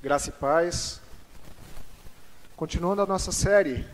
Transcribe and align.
Graça 0.00 0.28
e 0.28 0.32
paz. 0.32 1.00
Continuando 2.56 3.02
a 3.02 3.06
nossa 3.06 3.32
série 3.32 3.84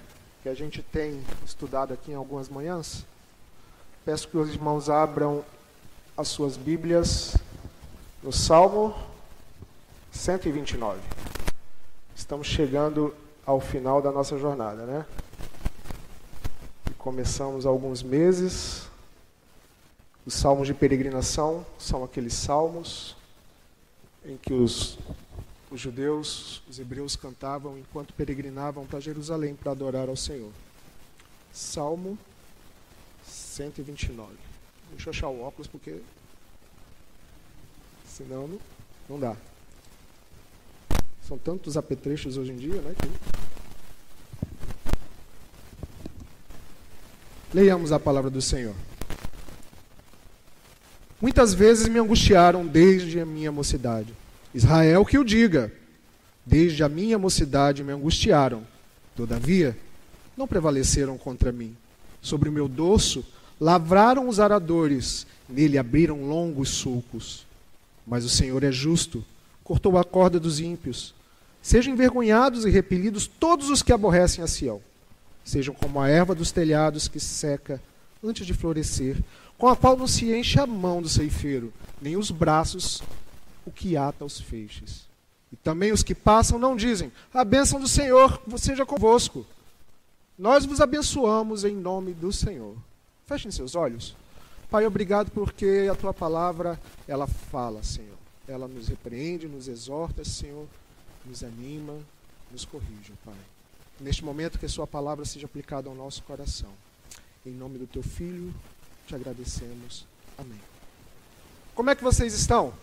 que 0.42 0.50
a 0.50 0.54
gente 0.54 0.82
tem 0.82 1.24
estudado 1.46 1.94
aqui 1.94 2.12
em 2.12 2.14
algumas 2.14 2.46
manhãs, 2.50 3.06
peço 4.04 4.28
que 4.28 4.36
os 4.36 4.50
irmãos 4.50 4.90
abram 4.90 5.42
as 6.14 6.28
suas 6.28 6.58
Bíblias 6.58 7.38
no 8.22 8.30
Salmo 8.30 8.94
129. 10.12 11.00
Estamos 12.14 12.48
chegando 12.48 13.14
ao 13.46 13.58
final 13.58 14.02
da 14.02 14.12
nossa 14.12 14.36
jornada, 14.36 14.84
né? 14.84 15.06
E 16.90 16.92
começamos 16.92 17.64
alguns 17.64 18.02
meses. 18.02 18.90
Os 20.26 20.34
salmos 20.34 20.66
de 20.66 20.74
peregrinação 20.74 21.64
são 21.78 22.04
aqueles 22.04 22.34
salmos 22.34 23.16
em 24.22 24.36
que 24.36 24.52
os 24.52 24.98
os 25.74 25.80
judeus, 25.80 26.62
os 26.70 26.78
hebreus 26.78 27.16
cantavam 27.16 27.76
enquanto 27.76 28.14
peregrinavam 28.14 28.86
para 28.86 29.00
Jerusalém 29.00 29.56
para 29.56 29.72
adorar 29.72 30.08
ao 30.08 30.16
Senhor. 30.16 30.52
Salmo 31.52 32.16
129. 33.26 34.32
Deixa 34.92 35.08
eu 35.08 35.10
achar 35.10 35.28
o 35.28 35.42
óculos 35.42 35.66
porque 35.66 35.96
senão 38.06 38.46
não, 38.46 38.60
não 39.08 39.18
dá. 39.18 39.36
São 41.26 41.36
tantos 41.36 41.76
apetrechos 41.76 42.36
hoje 42.36 42.52
em 42.52 42.56
dia, 42.56 42.80
né? 42.80 42.94
Que... 42.96 43.08
Leiamos 47.52 47.90
a 47.90 47.98
palavra 47.98 48.30
do 48.30 48.40
Senhor. 48.40 48.76
Muitas 51.20 51.52
vezes 51.52 51.88
me 51.88 51.98
angustiaram 51.98 52.64
desde 52.64 53.18
a 53.18 53.26
minha 53.26 53.50
mocidade 53.50 54.14
Israel 54.54 55.04
que 55.04 55.18
o 55.18 55.24
diga. 55.24 55.72
Desde 56.46 56.84
a 56.84 56.88
minha 56.88 57.18
mocidade 57.18 57.82
me 57.82 57.92
angustiaram. 57.92 58.62
Todavia, 59.16 59.76
não 60.36 60.46
prevaleceram 60.46 61.18
contra 61.18 61.50
mim. 61.50 61.76
Sobre 62.22 62.48
o 62.48 62.52
meu 62.52 62.68
dorso 62.68 63.24
lavraram 63.60 64.28
os 64.28 64.38
aradores, 64.38 65.26
nele 65.48 65.76
abriram 65.76 66.24
longos 66.26 66.70
sulcos. 66.70 67.44
Mas 68.06 68.24
o 68.24 68.28
Senhor 68.28 68.62
é 68.62 68.70
justo, 68.70 69.24
cortou 69.62 69.98
a 69.98 70.04
corda 70.04 70.38
dos 70.38 70.60
ímpios. 70.60 71.14
Sejam 71.62 71.94
envergonhados 71.94 72.64
e 72.64 72.70
repelidos 72.70 73.26
todos 73.26 73.70
os 73.70 73.82
que 73.82 73.92
aborrecem 73.92 74.44
a 74.44 74.46
Sião. 74.46 74.80
Sejam 75.44 75.74
como 75.74 76.00
a 76.00 76.08
erva 76.08 76.34
dos 76.34 76.52
telhados 76.52 77.08
que 77.08 77.18
seca 77.18 77.80
antes 78.22 78.46
de 78.46 78.54
florescer, 78.54 79.16
com 79.58 79.68
a 79.68 79.76
qual 79.76 79.96
não 79.96 80.06
se 80.06 80.32
enche 80.32 80.58
a 80.58 80.66
mão 80.66 81.02
do 81.02 81.08
ceifeiro, 81.08 81.72
nem 82.00 82.16
os 82.16 82.30
braços 82.30 83.02
o 83.66 83.70
que 83.70 83.96
ata 83.96 84.24
os 84.24 84.40
feixes. 84.40 85.06
E 85.52 85.56
também 85.56 85.92
os 85.92 86.02
que 86.02 86.14
passam 86.14 86.58
não 86.58 86.74
dizem: 86.74 87.12
A 87.32 87.44
bênção 87.44 87.80
do 87.80 87.88
Senhor 87.88 88.42
seja 88.58 88.84
convosco. 88.84 89.46
Nós 90.38 90.66
vos 90.66 90.80
abençoamos 90.80 91.64
em 91.64 91.76
nome 91.76 92.12
do 92.12 92.32
Senhor. 92.32 92.76
Fechem 93.26 93.50
seus 93.50 93.74
olhos. 93.74 94.16
Pai, 94.68 94.84
obrigado 94.84 95.30
porque 95.30 95.88
a 95.90 95.94
tua 95.94 96.12
palavra, 96.12 96.80
ela 97.06 97.26
fala, 97.26 97.82
Senhor. 97.84 98.16
Ela 98.48 98.66
nos 98.66 98.88
repreende, 98.88 99.46
nos 99.46 99.68
exorta, 99.68 100.24
Senhor, 100.24 100.66
nos 101.24 101.44
anima, 101.44 101.96
nos 102.50 102.64
corrige, 102.64 103.12
Pai. 103.24 103.34
Neste 104.00 104.24
momento 104.24 104.58
que 104.58 104.66
a 104.66 104.68
sua 104.68 104.86
palavra 104.86 105.24
seja 105.24 105.46
aplicada 105.46 105.88
ao 105.88 105.94
nosso 105.94 106.22
coração. 106.24 106.70
Em 107.46 107.52
nome 107.52 107.78
do 107.78 107.86
teu 107.86 108.02
filho, 108.02 108.52
te 109.06 109.14
agradecemos. 109.14 110.04
Amém. 110.36 110.60
Como 111.74 111.90
é 111.90 111.94
que 111.94 112.02
vocês 112.02 112.34
estão? 112.34 112.74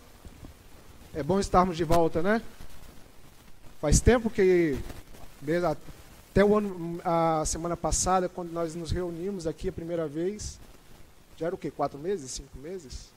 É 1.14 1.22
bom 1.22 1.38
estarmos 1.38 1.76
de 1.76 1.84
volta, 1.84 2.22
né? 2.22 2.40
Faz 3.82 4.00
tempo 4.00 4.30
que, 4.30 4.78
até 6.30 6.42
o 6.42 6.56
ano, 6.56 7.00
a 7.04 7.44
semana 7.44 7.76
passada, 7.76 8.30
quando 8.30 8.50
nós 8.50 8.74
nos 8.74 8.90
reunimos 8.90 9.46
aqui 9.46 9.68
a 9.68 9.72
primeira 9.72 10.08
vez, 10.08 10.58
já 11.36 11.46
era 11.46 11.54
o 11.54 11.58
quê? 11.58 11.70
Quatro 11.70 11.98
meses? 11.98 12.30
Cinco 12.30 12.56
meses? 12.58 13.10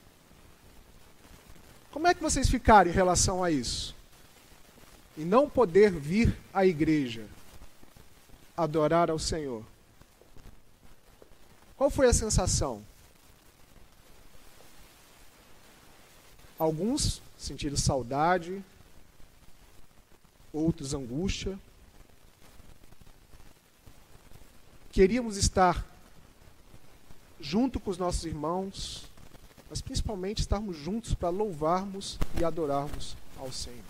Como 1.89 2.05
é 2.05 2.13
que 2.13 2.21
vocês 2.21 2.49
ficaram 2.49 2.91
em 2.91 2.93
relação 2.93 3.41
a 3.41 3.49
isso? 3.49 3.95
E 5.17 5.23
não 5.23 5.49
poder 5.49 5.91
vir 5.91 6.37
à 6.53 6.65
igreja 6.65 7.25
adorar 8.57 9.09
ao 9.09 9.19
Senhor. 9.19 9.63
Qual 11.77 11.89
foi 11.89 12.07
a 12.07 12.13
sensação? 12.13 12.83
Alguns 16.59 17.21
sentiram 17.37 17.77
saudade, 17.77 18.63
outros 20.51 20.93
angústia. 20.93 21.59
Queríamos 24.91 25.37
estar 25.37 25.85
junto 27.39 27.79
com 27.79 27.91
os 27.91 27.97
nossos 27.97 28.25
irmãos, 28.25 29.09
mas 29.69 29.81
principalmente 29.81 30.39
estarmos 30.39 30.77
juntos 30.77 31.13
para 31.13 31.29
louvarmos 31.29 32.17
e 32.39 32.43
adorarmos 32.43 33.15
ao 33.37 33.51
Senhor. 33.51 33.83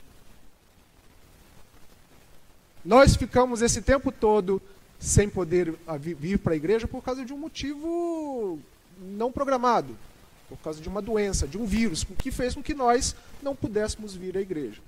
Nós 2.83 3.15
ficamos 3.15 3.61
esse 3.61 3.81
tempo 3.81 4.11
todo 4.11 4.61
sem 4.99 5.29
poder 5.29 5.75
vir 5.99 6.39
para 6.39 6.53
a 6.53 6.55
igreja 6.55 6.87
por 6.87 7.03
causa 7.03 7.25
de 7.25 7.33
um 7.33 7.37
motivo 7.37 8.59
não 8.99 9.31
programado 9.31 9.95
por 10.47 10.57
causa 10.59 10.81
de 10.81 10.87
uma 10.87 11.01
doença, 11.01 11.47
de 11.47 11.57
um 11.57 11.65
vírus, 11.65 12.03
que 12.03 12.31
fez 12.31 12.53
com 12.53 12.61
que 12.61 12.73
nós 12.73 13.15
não 13.41 13.55
pudéssemos 13.55 14.13
vir 14.15 14.37
à 14.37 14.41
igreja. 14.41 14.81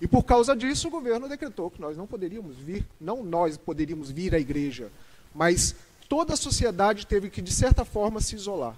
E 0.00 0.06
por 0.06 0.24
causa 0.24 0.56
disso, 0.56 0.88
o 0.88 0.90
governo 0.90 1.28
decretou 1.28 1.70
que 1.70 1.80
nós 1.80 1.96
não 1.96 2.06
poderíamos 2.06 2.56
vir, 2.56 2.84
não 3.00 3.22
nós 3.22 3.56
poderíamos 3.56 4.10
vir 4.10 4.34
à 4.34 4.38
igreja, 4.38 4.90
mas 5.34 5.74
toda 6.08 6.34
a 6.34 6.36
sociedade 6.36 7.06
teve 7.06 7.30
que, 7.30 7.40
de 7.40 7.52
certa 7.52 7.84
forma, 7.84 8.20
se 8.20 8.34
isolar. 8.34 8.76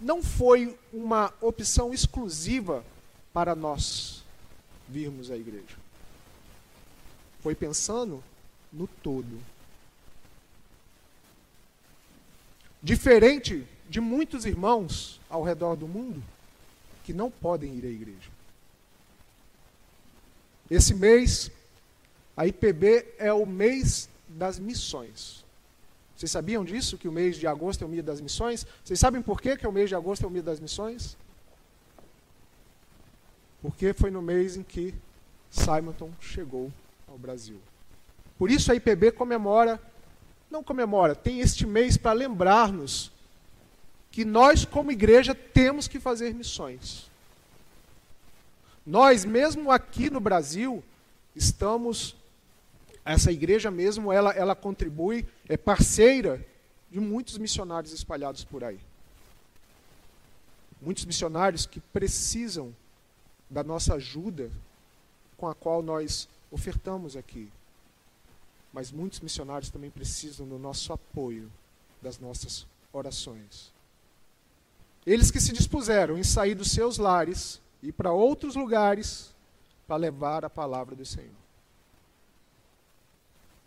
Não 0.00 0.22
foi 0.22 0.76
uma 0.92 1.32
opção 1.40 1.92
exclusiva 1.92 2.84
para 3.32 3.54
nós 3.54 4.22
virmos 4.88 5.30
à 5.30 5.36
igreja. 5.36 5.76
Foi 7.40 7.54
pensando 7.54 8.22
no 8.72 8.86
todo. 8.86 9.40
Diferente 12.82 13.66
de 13.92 14.00
muitos 14.00 14.46
irmãos 14.46 15.20
ao 15.28 15.42
redor 15.42 15.76
do 15.76 15.86
mundo 15.86 16.24
que 17.04 17.12
não 17.12 17.30
podem 17.30 17.74
ir 17.74 17.84
à 17.84 17.90
igreja. 17.90 18.30
Esse 20.70 20.94
mês, 20.94 21.50
a 22.34 22.46
IPB 22.46 23.16
é 23.18 23.30
o 23.34 23.44
mês 23.44 24.08
das 24.26 24.58
missões. 24.58 25.44
Vocês 26.16 26.30
sabiam 26.30 26.64
disso, 26.64 26.96
que 26.96 27.06
o 27.06 27.12
mês 27.12 27.36
de 27.36 27.46
agosto 27.46 27.84
é 27.84 27.86
o 27.86 27.90
mês 27.90 28.02
das 28.02 28.18
missões? 28.18 28.66
Vocês 28.82 28.98
sabem 28.98 29.20
por 29.20 29.42
que, 29.42 29.58
que 29.58 29.66
o 29.66 29.72
mês 29.72 29.90
de 29.90 29.94
agosto 29.94 30.24
é 30.24 30.26
o 30.26 30.30
mês 30.30 30.44
das 30.44 30.58
missões? 30.58 31.14
Porque 33.60 33.92
foi 33.92 34.10
no 34.10 34.22
mês 34.22 34.56
em 34.56 34.62
que 34.62 34.94
Simonton 35.50 36.10
chegou 36.18 36.72
ao 37.06 37.18
Brasil. 37.18 37.60
Por 38.38 38.50
isso 38.50 38.72
a 38.72 38.74
IPB 38.74 39.12
comemora, 39.12 39.78
não 40.50 40.64
comemora, 40.64 41.14
tem 41.14 41.40
este 41.40 41.66
mês 41.66 41.98
para 41.98 42.12
lembrar-nos 42.12 43.11
que 44.12 44.26
nós, 44.26 44.66
como 44.66 44.92
igreja, 44.92 45.34
temos 45.34 45.88
que 45.88 45.98
fazer 45.98 46.34
missões. 46.34 47.10
Nós, 48.86 49.24
mesmo 49.24 49.70
aqui 49.70 50.10
no 50.10 50.20
Brasil, 50.20 50.84
estamos, 51.34 52.14
essa 53.06 53.32
igreja 53.32 53.70
mesmo, 53.70 54.12
ela, 54.12 54.30
ela 54.32 54.54
contribui, 54.54 55.26
é 55.48 55.56
parceira 55.56 56.46
de 56.90 57.00
muitos 57.00 57.38
missionários 57.38 57.90
espalhados 57.92 58.44
por 58.44 58.62
aí. 58.62 58.78
Muitos 60.80 61.06
missionários 61.06 61.64
que 61.64 61.80
precisam 61.80 62.74
da 63.48 63.64
nossa 63.64 63.94
ajuda, 63.94 64.50
com 65.38 65.48
a 65.48 65.54
qual 65.54 65.82
nós 65.82 66.28
ofertamos 66.50 67.16
aqui. 67.16 67.48
Mas 68.74 68.92
muitos 68.92 69.20
missionários 69.20 69.70
também 69.70 69.90
precisam 69.90 70.46
do 70.46 70.58
nosso 70.58 70.92
apoio, 70.92 71.50
das 72.02 72.18
nossas 72.18 72.66
orações. 72.92 73.72
Eles 75.06 75.30
que 75.30 75.40
se 75.40 75.52
dispuseram 75.52 76.16
em 76.16 76.22
sair 76.22 76.54
dos 76.54 76.70
seus 76.70 76.98
lares 76.98 77.60
e 77.82 77.90
para 77.90 78.12
outros 78.12 78.54
lugares 78.54 79.30
para 79.86 79.96
levar 79.96 80.44
a 80.44 80.50
palavra 80.50 80.94
do 80.94 81.04
Senhor. 81.04 81.30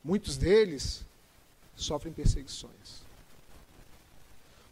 Muitos 0.03 0.37
deles 0.37 1.03
sofrem 1.75 2.13
perseguições. 2.13 3.03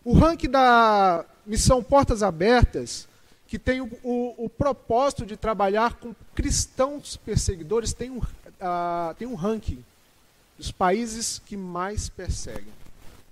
O 0.05 0.13
ranking 0.13 0.49
da 0.49 1.25
missão 1.45 1.83
Portas 1.83 2.23
Abertas, 2.23 3.07
que 3.47 3.59
tem 3.59 3.81
o, 3.81 3.89
o, 4.03 4.45
o 4.45 4.49
propósito 4.49 5.25
de 5.25 5.35
trabalhar 5.35 5.95
com 5.95 6.15
cristãos 6.33 7.17
perseguidores, 7.17 7.93
tem 7.93 8.09
um, 8.09 8.19
uh, 8.19 9.13
tem 9.17 9.27
um 9.27 9.35
ranking 9.35 9.83
dos 10.57 10.71
países 10.71 11.39
que 11.45 11.57
mais 11.57 12.09
perseguem. 12.09 12.73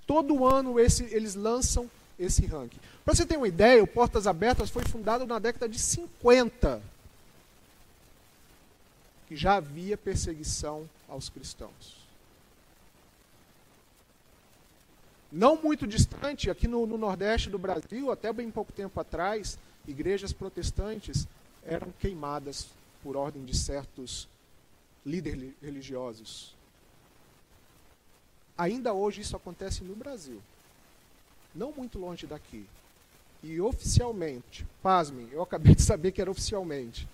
Todo 0.06 0.46
ano 0.46 0.80
esse, 0.80 1.04
eles 1.06 1.36
lançam 1.36 1.90
esse 2.24 2.46
ranking. 2.46 2.80
Para 3.04 3.16
você 3.16 3.26
ter 3.26 3.38
uma 3.38 3.48
ideia, 3.48 3.84
o 3.84 3.88
Portas 3.88 4.28
Abertas 4.28 4.70
foi 4.70 4.84
fundado 4.84 5.26
na 5.26 5.40
década 5.40 5.68
de 5.68 5.80
50. 5.80 6.82
que 9.28 9.36
já 9.38 9.56
havia 9.56 9.98
perseguição 9.98 10.90
aos 11.08 11.30
cristãos. 11.30 12.02
Não 15.32 15.56
muito 15.56 15.88
distante, 15.88 16.50
aqui 16.50 16.68
no, 16.68 16.86
no, 16.86 16.98
Nordeste 16.98 17.50
do 17.50 17.58
Brasil, 17.58 18.12
até 18.12 18.34
bem 18.34 18.52
pouco 18.52 18.74
tempo 18.74 19.00
atrás, 19.00 19.58
igrejas 19.88 20.34
protestantes 20.34 21.26
eram 21.64 21.94
queimadas 21.98 22.68
por 23.02 23.16
ordem 23.16 23.46
de 23.46 23.56
certos 23.56 24.28
líderes 25.06 25.54
religiosos. 25.62 26.54
Ainda 28.58 28.92
hoje 28.94 29.22
isso 29.22 29.36
acontece 29.36 29.84
no 29.84 29.96
Brasil, 29.96 30.42
não 31.54 31.72
muito 31.72 32.00
longe 32.00 32.26
daqui. 32.26 32.66
E 33.44 33.60
oficialmente, 33.60 34.66
pasmem, 34.82 35.28
eu 35.32 35.42
acabei 35.42 35.74
de 35.74 35.82
saber 35.82 36.12
que 36.12 36.22
era 36.22 36.30
oficialmente, 36.30 37.08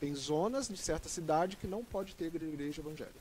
tem 0.00 0.14
zonas 0.14 0.68
de 0.68 0.76
certa 0.76 1.08
cidade 1.08 1.56
que 1.56 1.66
não 1.66 1.84
pode 1.84 2.14
ter 2.14 2.26
igreja 2.26 2.80
evangélica. 2.80 3.18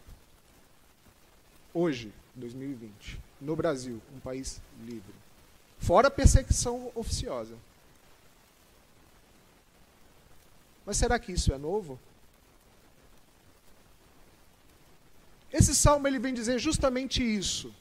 Hoje, 1.74 2.14
2020, 2.36 3.20
no 3.42 3.56
Brasil, 3.56 4.02
um 4.16 4.20
país 4.20 4.62
livre. 4.84 5.14
Fora 5.80 6.08
a 6.08 6.12
perseguição 6.12 6.92
oficiosa. 6.94 7.56
Mas 10.86 10.98
será 10.98 11.18
que 11.18 11.32
isso 11.32 11.54
é 11.54 11.58
novo? 11.58 12.00
Esse 15.52 15.74
salmo 15.74 16.08
ele 16.08 16.20
vem 16.20 16.34
dizer 16.34 16.60
justamente 16.60 17.24
isso. 17.24 17.74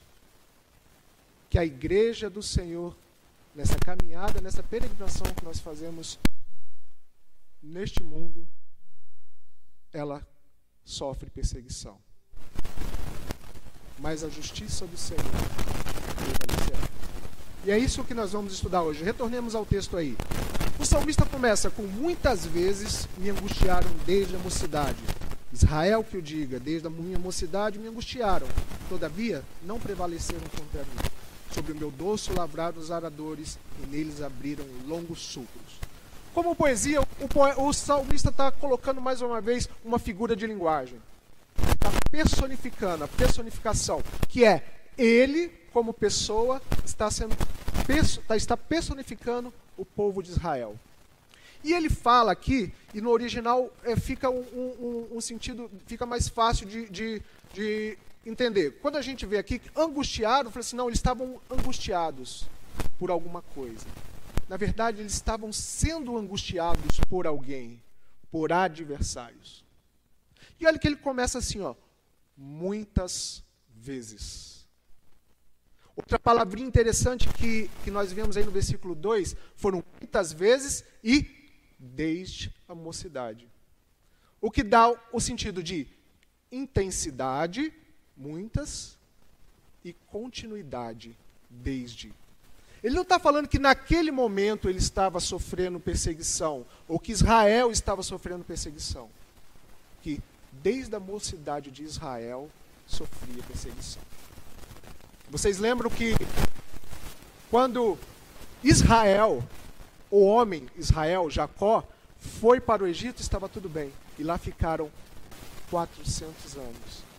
Que 1.52 1.58
a 1.58 1.66
igreja 1.66 2.30
do 2.30 2.42
Senhor, 2.42 2.96
nessa 3.54 3.76
caminhada, 3.76 4.40
nessa 4.40 4.62
peregrinação 4.62 5.26
que 5.34 5.44
nós 5.44 5.58
fazemos 5.58 6.18
neste 7.62 8.02
mundo, 8.02 8.48
ela 9.92 10.26
sofre 10.82 11.28
perseguição. 11.28 11.98
Mas 13.98 14.24
a 14.24 14.30
justiça 14.30 14.86
do 14.86 14.96
Senhor 14.96 15.22
prevalecerá. 16.16 16.88
E 17.66 17.70
é 17.70 17.76
isso 17.76 18.02
que 18.02 18.14
nós 18.14 18.32
vamos 18.32 18.54
estudar 18.54 18.80
hoje. 18.80 19.04
Retornemos 19.04 19.54
ao 19.54 19.66
texto 19.66 19.98
aí. 19.98 20.16
O 20.80 20.86
salmista 20.86 21.26
começa 21.26 21.70
com 21.70 21.82
muitas 21.82 22.46
vezes 22.46 23.06
me 23.18 23.28
angustiaram 23.28 23.90
desde 24.06 24.34
a 24.34 24.38
mocidade. 24.38 25.02
Israel 25.52 26.02
que 26.02 26.16
o 26.16 26.22
diga, 26.22 26.58
desde 26.58 26.86
a 26.86 26.90
minha 26.90 27.18
mocidade 27.18 27.78
me 27.78 27.88
angustiaram. 27.88 28.46
Todavia, 28.88 29.44
não 29.62 29.78
prevaleceram 29.78 30.48
contra 30.56 30.80
mim. 30.80 31.21
Sobre 31.54 31.72
o 31.72 31.76
meu 31.76 31.90
doce 31.90 32.32
lavraram 32.32 32.78
os 32.78 32.90
aradores, 32.90 33.58
e 33.82 33.86
neles 33.86 34.22
abriram 34.22 34.64
longos 34.86 35.20
sulcros. 35.20 35.80
Como 36.32 36.56
poesia, 36.56 37.00
o, 37.02 37.62
o 37.62 37.72
salmista 37.72 38.30
está 38.30 38.50
colocando 38.50 39.00
mais 39.00 39.20
uma 39.20 39.40
vez 39.40 39.68
uma 39.84 39.98
figura 39.98 40.34
de 40.34 40.46
linguagem. 40.46 40.98
Está 41.58 41.90
personificando, 42.10 43.04
a 43.04 43.08
personificação, 43.08 44.02
que 44.28 44.44
é 44.44 44.64
ele, 44.96 45.48
como 45.72 45.92
pessoa, 45.92 46.60
está, 46.84 47.10
sendo, 47.10 47.36
tá, 48.26 48.36
está 48.36 48.56
personificando 48.56 49.52
o 49.76 49.84
povo 49.84 50.22
de 50.22 50.30
Israel. 50.30 50.78
E 51.64 51.72
ele 51.72 51.90
fala 51.90 52.32
aqui, 52.32 52.72
e 52.94 53.00
no 53.00 53.10
original 53.10 53.70
é, 53.84 53.94
fica 53.94 54.28
um, 54.28 54.40
um, 54.40 55.08
um, 55.16 55.20
sentido, 55.20 55.70
fica 55.86 56.04
mais 56.04 56.28
fácil 56.28 56.66
de, 56.66 56.88
de, 56.88 57.22
de 57.52 57.98
entender. 58.24 58.78
Quando 58.80 58.96
a 58.96 59.02
gente 59.02 59.26
vê 59.26 59.38
aqui 59.38 59.60
angustiado, 59.76 60.50
fala 60.50 60.60
assim, 60.60 60.76
não, 60.76 60.88
eles 60.88 60.98
estavam 60.98 61.40
angustiados 61.50 62.46
por 62.98 63.10
alguma 63.10 63.42
coisa. 63.42 63.86
Na 64.48 64.56
verdade, 64.56 65.00
eles 65.00 65.14
estavam 65.14 65.52
sendo 65.52 66.16
angustiados 66.16 67.00
por 67.08 67.26
alguém, 67.26 67.82
por 68.30 68.52
adversários. 68.52 69.64
E 70.60 70.66
olha 70.66 70.78
que 70.78 70.86
ele 70.86 70.96
começa 70.96 71.38
assim, 71.38 71.60
ó, 71.60 71.74
muitas 72.36 73.42
vezes. 73.74 74.66
Outra 75.96 76.18
palavrinha 76.18 76.66
interessante 76.66 77.28
que, 77.28 77.68
que 77.84 77.90
nós 77.90 78.12
vemos 78.12 78.36
aí 78.36 78.44
no 78.44 78.50
versículo 78.50 78.94
2 78.94 79.36
foram 79.56 79.84
muitas 80.00 80.32
vezes 80.32 80.84
e 81.02 81.26
desde 81.78 82.54
a 82.68 82.74
mocidade. 82.74 83.48
O 84.40 84.50
que 84.50 84.62
dá 84.62 84.90
o 85.12 85.20
sentido 85.20 85.62
de 85.62 85.86
intensidade, 86.50 87.72
muitas, 88.22 88.96
e 89.84 89.92
continuidade, 90.10 91.16
desde. 91.50 92.12
Ele 92.82 92.94
não 92.94 93.02
está 93.02 93.18
falando 93.18 93.48
que 93.48 93.58
naquele 93.58 94.10
momento 94.10 94.68
ele 94.68 94.78
estava 94.78 95.18
sofrendo 95.20 95.80
perseguição, 95.80 96.64
ou 96.86 96.98
que 96.98 97.12
Israel 97.12 97.70
estava 97.70 98.02
sofrendo 98.02 98.44
perseguição. 98.44 99.08
Que 100.02 100.20
desde 100.52 100.94
a 100.94 101.00
mocidade 101.00 101.70
de 101.70 101.82
Israel 101.82 102.48
sofria 102.86 103.42
perseguição. 103.44 104.02
Vocês 105.28 105.58
lembram 105.58 105.90
que 105.90 106.14
quando 107.50 107.98
Israel, 108.62 109.42
o 110.10 110.24
homem 110.24 110.68
Israel, 110.76 111.30
Jacó, 111.30 111.84
foi 112.18 112.60
para 112.60 112.84
o 112.84 112.86
Egito, 112.86 113.20
estava 113.20 113.48
tudo 113.48 113.68
bem. 113.68 113.92
E 114.18 114.22
lá 114.22 114.38
ficaram 114.38 114.90
400 115.70 116.56
anos. 116.56 117.11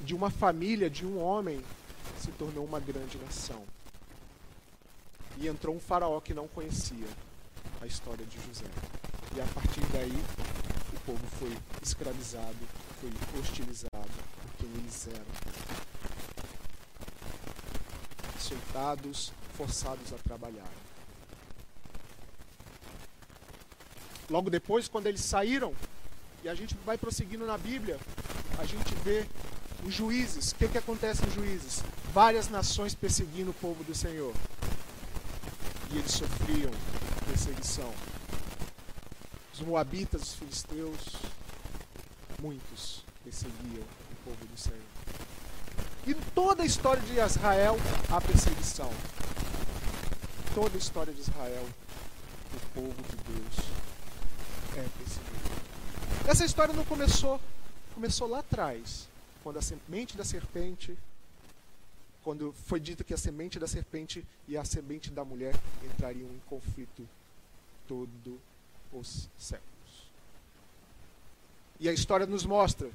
De 0.00 0.14
uma 0.14 0.30
família, 0.30 0.88
de 0.88 1.04
um 1.04 1.22
homem, 1.22 1.62
se 2.18 2.30
tornou 2.32 2.64
uma 2.64 2.80
grande 2.80 3.18
nação. 3.18 3.62
E 5.38 5.46
entrou 5.46 5.74
um 5.74 5.80
faraó 5.80 6.20
que 6.20 6.34
não 6.34 6.48
conhecia 6.48 7.06
a 7.80 7.86
história 7.86 8.24
de 8.26 8.38
José. 8.46 8.66
E 9.36 9.40
a 9.40 9.46
partir 9.46 9.84
daí, 9.92 10.24
o 10.96 11.00
povo 11.00 11.26
foi 11.38 11.56
escravizado, 11.82 12.56
foi 13.00 13.10
hostilizado 13.38 14.08
por 14.42 14.52
quem 14.58 14.68
eles 14.76 15.08
eram. 15.08 15.26
Açoitados, 18.36 19.32
forçados 19.56 20.12
a 20.12 20.16
trabalhar. 20.18 20.70
Logo 24.30 24.50
depois, 24.50 24.88
quando 24.88 25.06
eles 25.06 25.22
saíram, 25.22 25.74
e 26.44 26.48
a 26.48 26.54
gente 26.54 26.76
vai 26.84 26.98
prosseguindo 26.98 27.46
na 27.46 27.56
Bíblia, 27.56 27.98
a 28.58 28.64
gente 28.64 28.94
vê 28.96 29.26
os 29.84 29.94
juízes. 29.94 30.52
O 30.52 30.54
que, 30.56 30.68
que 30.68 30.78
acontece 30.78 31.24
nos 31.24 31.34
juízes? 31.34 31.82
Várias 32.12 32.48
nações 32.48 32.94
perseguindo 32.94 33.50
o 33.50 33.54
povo 33.54 33.82
do 33.84 33.94
Senhor 33.94 34.34
e 35.90 35.98
eles 35.98 36.12
sofriam 36.12 36.70
perseguição. 37.26 37.92
Os 39.52 39.60
moabitas, 39.60 40.22
os 40.22 40.34
filisteus, 40.34 41.16
muitos 42.40 43.04
perseguiam 43.24 43.82
o 43.82 44.24
povo 44.24 44.46
do 44.46 44.58
Senhor. 44.58 44.78
E 46.06 46.12
em 46.12 46.20
toda 46.34 46.62
a 46.62 46.66
história 46.66 47.02
de 47.02 47.18
Israel 47.18 47.76
há 48.10 48.20
perseguição. 48.20 48.90
Toda 50.54 50.74
a 50.74 50.78
história 50.78 51.12
de 51.12 51.20
Israel, 51.20 51.66
o 52.54 52.74
povo 52.74 53.02
de 53.02 53.16
Deus 53.32 53.66
é 54.76 54.86
perseguido. 54.98 55.38
Essa 56.26 56.44
história 56.44 56.74
não 56.74 56.84
começou, 56.84 57.40
começou 57.94 58.28
lá 58.28 58.40
atrás, 58.40 59.08
quando 59.48 59.60
a 59.60 59.62
semente 59.62 60.14
da 60.14 60.26
serpente 60.26 60.94
quando 62.22 62.52
foi 62.66 62.78
dito 62.78 63.02
que 63.02 63.14
a 63.14 63.16
semente 63.16 63.58
da 63.58 63.66
serpente 63.66 64.22
e 64.46 64.58
a 64.58 64.62
semente 64.62 65.10
da 65.10 65.24
mulher 65.24 65.54
entrariam 65.82 66.28
em 66.28 66.38
conflito 66.46 67.08
todos 67.86 68.38
os 68.92 69.26
séculos. 69.38 70.10
E 71.80 71.88
a 71.88 71.92
história 71.94 72.26
nos 72.26 72.44
mostra, 72.44 72.90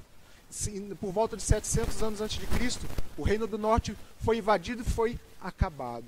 por 1.00 1.10
volta 1.10 1.36
de 1.36 1.42
700 1.42 2.02
anos 2.04 2.20
antes 2.20 2.38
de 2.38 2.46
Cristo, 2.46 2.86
o 3.18 3.24
reino 3.24 3.48
do 3.48 3.58
norte 3.58 3.96
foi 4.20 4.38
invadido 4.38 4.82
e 4.82 4.84
foi 4.88 5.18
acabado. 5.40 6.06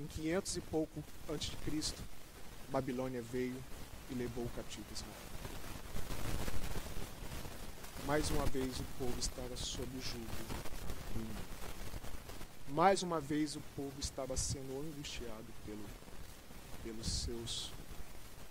Em 0.00 0.06
500 0.08 0.56
e 0.56 0.60
pouco 0.62 1.04
antes 1.30 1.50
de 1.50 1.56
Cristo, 1.58 2.02
Babilônia 2.68 3.22
veio 3.22 3.62
e 4.10 4.14
levou 4.14 4.44
o 4.44 4.50
cativo 4.56 4.86
Israel. 4.92 5.51
Mais 8.06 8.30
uma 8.30 8.46
vez 8.46 8.78
o 8.78 8.84
povo 8.98 9.18
estava 9.18 9.56
sob 9.56 9.88
o 9.96 10.00
jugo 10.00 10.72
mais 12.72 13.02
uma 13.02 13.20
vez 13.20 13.54
o 13.54 13.60
povo 13.76 13.92
estava 14.00 14.36
sendo 14.36 14.80
angustiado 14.80 15.44
pelo, 15.66 15.84
pelos 16.82 17.06
seus 17.06 17.70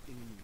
inimigos. 0.08 0.41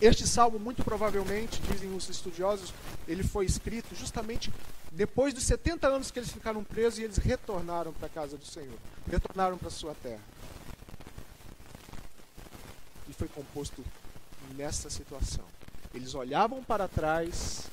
Este 0.00 0.26
salmo, 0.26 0.58
muito 0.58 0.82
provavelmente, 0.82 1.60
dizem 1.60 1.94
os 1.94 2.08
estudiosos, 2.08 2.72
ele 3.06 3.22
foi 3.22 3.44
escrito 3.44 3.94
justamente 3.94 4.52
depois 4.92 5.34
dos 5.34 5.44
70 5.44 5.86
anos 5.88 6.10
que 6.10 6.18
eles 6.18 6.30
ficaram 6.30 6.64
presos 6.64 6.98
e 6.98 7.02
eles 7.02 7.18
retornaram 7.18 7.92
para 7.92 8.06
a 8.06 8.10
casa 8.10 8.36
do 8.38 8.46
Senhor, 8.46 8.78
retornaram 9.10 9.58
para 9.58 9.68
a 9.68 9.72
sua 9.72 9.94
terra. 9.94 10.22
E 13.08 13.12
foi 13.12 13.28
composto 13.28 13.84
nessa 14.56 14.88
situação. 14.88 15.44
Eles 15.94 16.14
olhavam 16.14 16.62
para 16.62 16.86
trás 16.86 17.68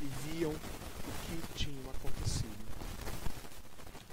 e 0.00 0.06
viam 0.28 0.50
o 0.50 1.26
que 1.26 1.54
tinha 1.54 1.86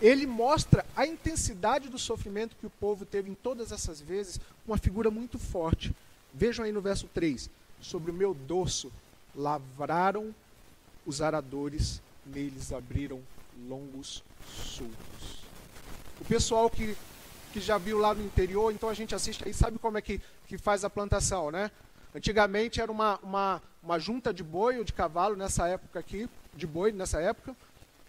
ele 0.03 0.27
mostra 0.27 0.85
a 0.97 1.07
intensidade 1.07 1.87
do 1.87 1.97
sofrimento 1.97 2.57
que 2.57 2.65
o 2.65 2.69
povo 2.69 3.05
teve 3.05 3.29
em 3.29 3.33
todas 3.33 3.71
essas 3.71 4.01
vezes, 4.01 4.37
uma 4.67 4.77
figura 4.77 5.09
muito 5.09 5.39
forte. 5.39 5.95
Vejam 6.33 6.65
aí 6.65 6.73
no 6.73 6.81
verso 6.81 7.07
3. 7.13 7.49
sobre 7.81 8.11
o 8.11 8.13
meu 8.13 8.33
dorso 8.33 8.91
lavraram 9.33 10.35
os 11.05 11.21
aradores, 11.21 12.01
neles 12.25 12.73
abriram 12.73 13.21
longos 13.67 14.21
sulcos. 14.45 15.43
O 16.19 16.25
pessoal 16.25 16.69
que, 16.69 16.97
que 17.53 17.61
já 17.61 17.77
viu 17.77 17.97
lá 17.97 18.13
no 18.13 18.25
interior, 18.25 18.73
então 18.73 18.89
a 18.89 18.93
gente 18.93 19.15
assiste 19.15 19.45
aí, 19.45 19.53
sabe 19.53 19.79
como 19.79 19.97
é 19.97 20.01
que, 20.01 20.19
que 20.47 20.57
faz 20.57 20.83
a 20.83 20.89
plantação, 20.89 21.49
né? 21.49 21.71
Antigamente 22.15 22.79
era 22.79 22.91
uma, 22.91 23.17
uma, 23.19 23.61
uma 23.81 23.99
junta 23.99 24.33
de 24.33 24.43
boi 24.43 24.77
ou 24.77 24.83
de 24.83 24.93
cavalo 24.93 25.35
nessa 25.35 25.67
época 25.67 25.99
aqui, 25.99 26.29
de 26.53 26.67
boi 26.67 26.91
nessa 26.91 27.19
época, 27.19 27.55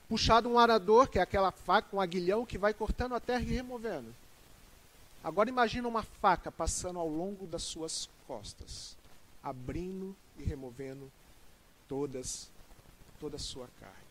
puxado 0.09 0.49
um 0.49 0.59
arador, 0.59 1.09
que 1.09 1.19
é 1.19 1.23
aquela 1.23 1.51
faca, 1.51 1.97
um 1.97 2.01
aguilhão 2.01 2.45
que 2.45 2.59
vai 2.59 2.75
cortando 2.75 3.15
a 3.15 3.21
terra 3.21 3.41
e 3.41 3.55
removendo. 3.55 4.15
Agora 5.23 5.49
imagina 5.49 5.89
uma 5.89 6.03
faca 6.03 6.53
passando 6.53 6.99
ao 6.99 7.09
longo 7.09 7.47
das 7.47 7.63
suas 7.63 8.11
costas, 8.27 8.95
abrindo 9.43 10.15
e 10.39 10.43
removendo 10.43 11.11
todas 11.89 12.51
toda 13.19 13.37
a 13.37 13.39
sua 13.39 13.69
carne. 13.81 14.05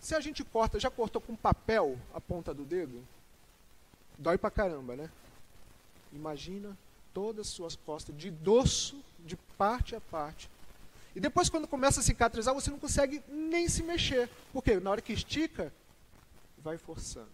Se 0.00 0.14
a 0.14 0.20
gente 0.20 0.42
corta, 0.42 0.80
já 0.80 0.90
cortou 0.90 1.20
com 1.20 1.36
papel 1.36 1.96
a 2.12 2.20
ponta 2.20 2.52
do 2.52 2.64
dedo? 2.64 3.06
Dói 4.18 4.36
pra 4.36 4.50
caramba, 4.50 4.96
né? 4.96 5.10
Imagina 6.12 6.76
todas 7.12 7.48
as 7.48 7.52
suas 7.52 7.76
costas, 7.76 8.16
de 8.16 8.30
dorso, 8.30 9.02
de 9.20 9.36
parte 9.56 9.94
a 9.94 10.00
parte. 10.00 10.48
E 11.14 11.20
depois, 11.20 11.48
quando 11.48 11.66
começa 11.66 12.00
a 12.00 12.02
cicatrizar, 12.02 12.54
você 12.54 12.70
não 12.70 12.78
consegue 12.78 13.22
nem 13.28 13.68
se 13.68 13.82
mexer. 13.82 14.28
Porque 14.52 14.78
na 14.78 14.90
hora 14.90 15.00
que 15.00 15.12
estica, 15.12 15.72
vai 16.58 16.78
forçando. 16.78 17.28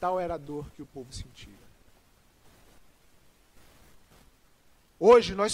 Tal 0.00 0.18
era 0.18 0.34
a 0.34 0.38
dor 0.38 0.70
que 0.70 0.82
o 0.82 0.86
povo 0.86 1.12
sentia. 1.12 1.52
Hoje 4.98 5.34
nós 5.34 5.52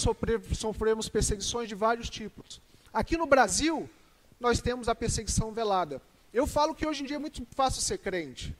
sofremos 0.53 1.09
perseguições 1.09 1.67
de 1.67 1.75
vários 1.75 2.09
tipos. 2.09 2.61
Aqui 2.93 3.17
no 3.17 3.25
Brasil, 3.25 3.89
nós 4.39 4.61
temos 4.61 4.87
a 4.87 4.95
perseguição 4.95 5.51
velada. 5.51 6.01
Eu 6.33 6.47
falo 6.47 6.73
que 6.73 6.87
hoje 6.87 7.03
em 7.03 7.05
dia 7.05 7.17
é 7.17 7.19
muito 7.19 7.45
fácil 7.51 7.81
ser 7.81 7.97
crente. 7.97 8.55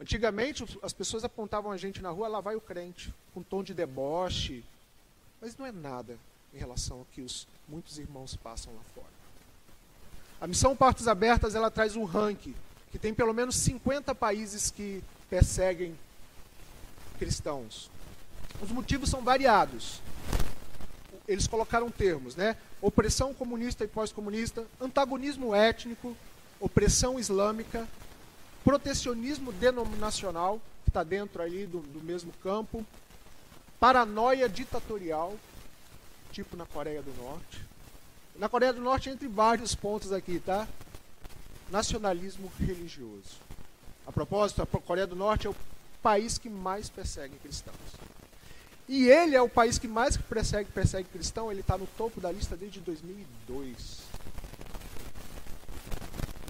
Antigamente 0.00 0.64
as 0.82 0.92
pessoas 0.92 1.24
apontavam 1.24 1.72
a 1.72 1.76
gente 1.76 2.02
na 2.02 2.10
rua, 2.10 2.28
lá 2.28 2.40
vai 2.40 2.54
o 2.54 2.60
crente, 2.60 3.12
com 3.32 3.42
tom 3.42 3.62
de 3.62 3.72
deboche. 3.72 4.62
Mas 5.40 5.56
não 5.56 5.64
é 5.64 5.72
nada 5.72 6.18
em 6.52 6.58
relação 6.58 6.98
ao 6.98 7.06
que 7.12 7.22
os 7.22 7.46
muitos 7.68 7.98
irmãos 7.98 8.36
passam 8.36 8.72
lá 8.74 8.82
fora. 8.94 9.16
A 10.40 10.46
missão 10.46 10.76
Portas 10.76 11.08
Abertas 11.08 11.54
ela 11.54 11.70
traz 11.70 11.96
um 11.96 12.04
ranking 12.04 12.54
que 12.92 12.98
tem 12.98 13.14
pelo 13.14 13.32
menos 13.32 13.56
50 13.56 14.14
países 14.14 14.70
que 14.70 15.02
perseguem 15.28 15.98
cristãos. 17.18 17.90
Os 18.60 18.70
motivos 18.70 19.10
são 19.10 19.22
variados. 19.22 20.00
Eles 21.26 21.46
colocaram 21.46 21.90
termos, 21.90 22.36
né? 22.36 22.56
Opressão 22.80 23.34
comunista 23.34 23.84
e 23.84 23.88
pós-comunista, 23.88 24.64
antagonismo 24.80 25.54
étnico, 25.54 26.16
opressão 26.60 27.18
islâmica, 27.18 27.88
protecionismo 28.66 29.52
denominacional, 29.52 30.60
que 30.82 30.90
está 30.90 31.04
dentro 31.04 31.40
ali 31.40 31.66
do, 31.66 31.78
do 31.78 32.02
mesmo 32.02 32.32
campo, 32.42 32.84
paranoia 33.78 34.48
ditatorial, 34.48 35.36
tipo 36.32 36.56
na 36.56 36.66
Coreia 36.66 37.00
do 37.00 37.14
Norte. 37.22 37.64
Na 38.34 38.48
Coreia 38.48 38.72
do 38.72 38.80
Norte, 38.80 39.08
entre 39.08 39.28
vários 39.28 39.76
pontos 39.76 40.12
aqui, 40.12 40.40
tá? 40.40 40.66
Nacionalismo 41.70 42.50
religioso. 42.58 43.36
A 44.04 44.10
propósito, 44.10 44.62
a 44.62 44.66
Coreia 44.66 45.06
do 45.06 45.14
Norte 45.14 45.46
é 45.46 45.50
o 45.50 45.56
país 46.02 46.36
que 46.36 46.48
mais 46.48 46.88
persegue 46.88 47.36
cristãos. 47.36 47.76
E 48.88 49.08
ele 49.08 49.36
é 49.36 49.42
o 49.42 49.48
país 49.48 49.78
que 49.78 49.86
mais 49.86 50.16
persegue, 50.16 50.72
persegue 50.72 51.08
cristão, 51.08 51.52
ele 51.52 51.60
está 51.60 51.78
no 51.78 51.86
topo 51.96 52.20
da 52.20 52.32
lista 52.32 52.56
desde 52.56 52.80
2002. 52.80 54.05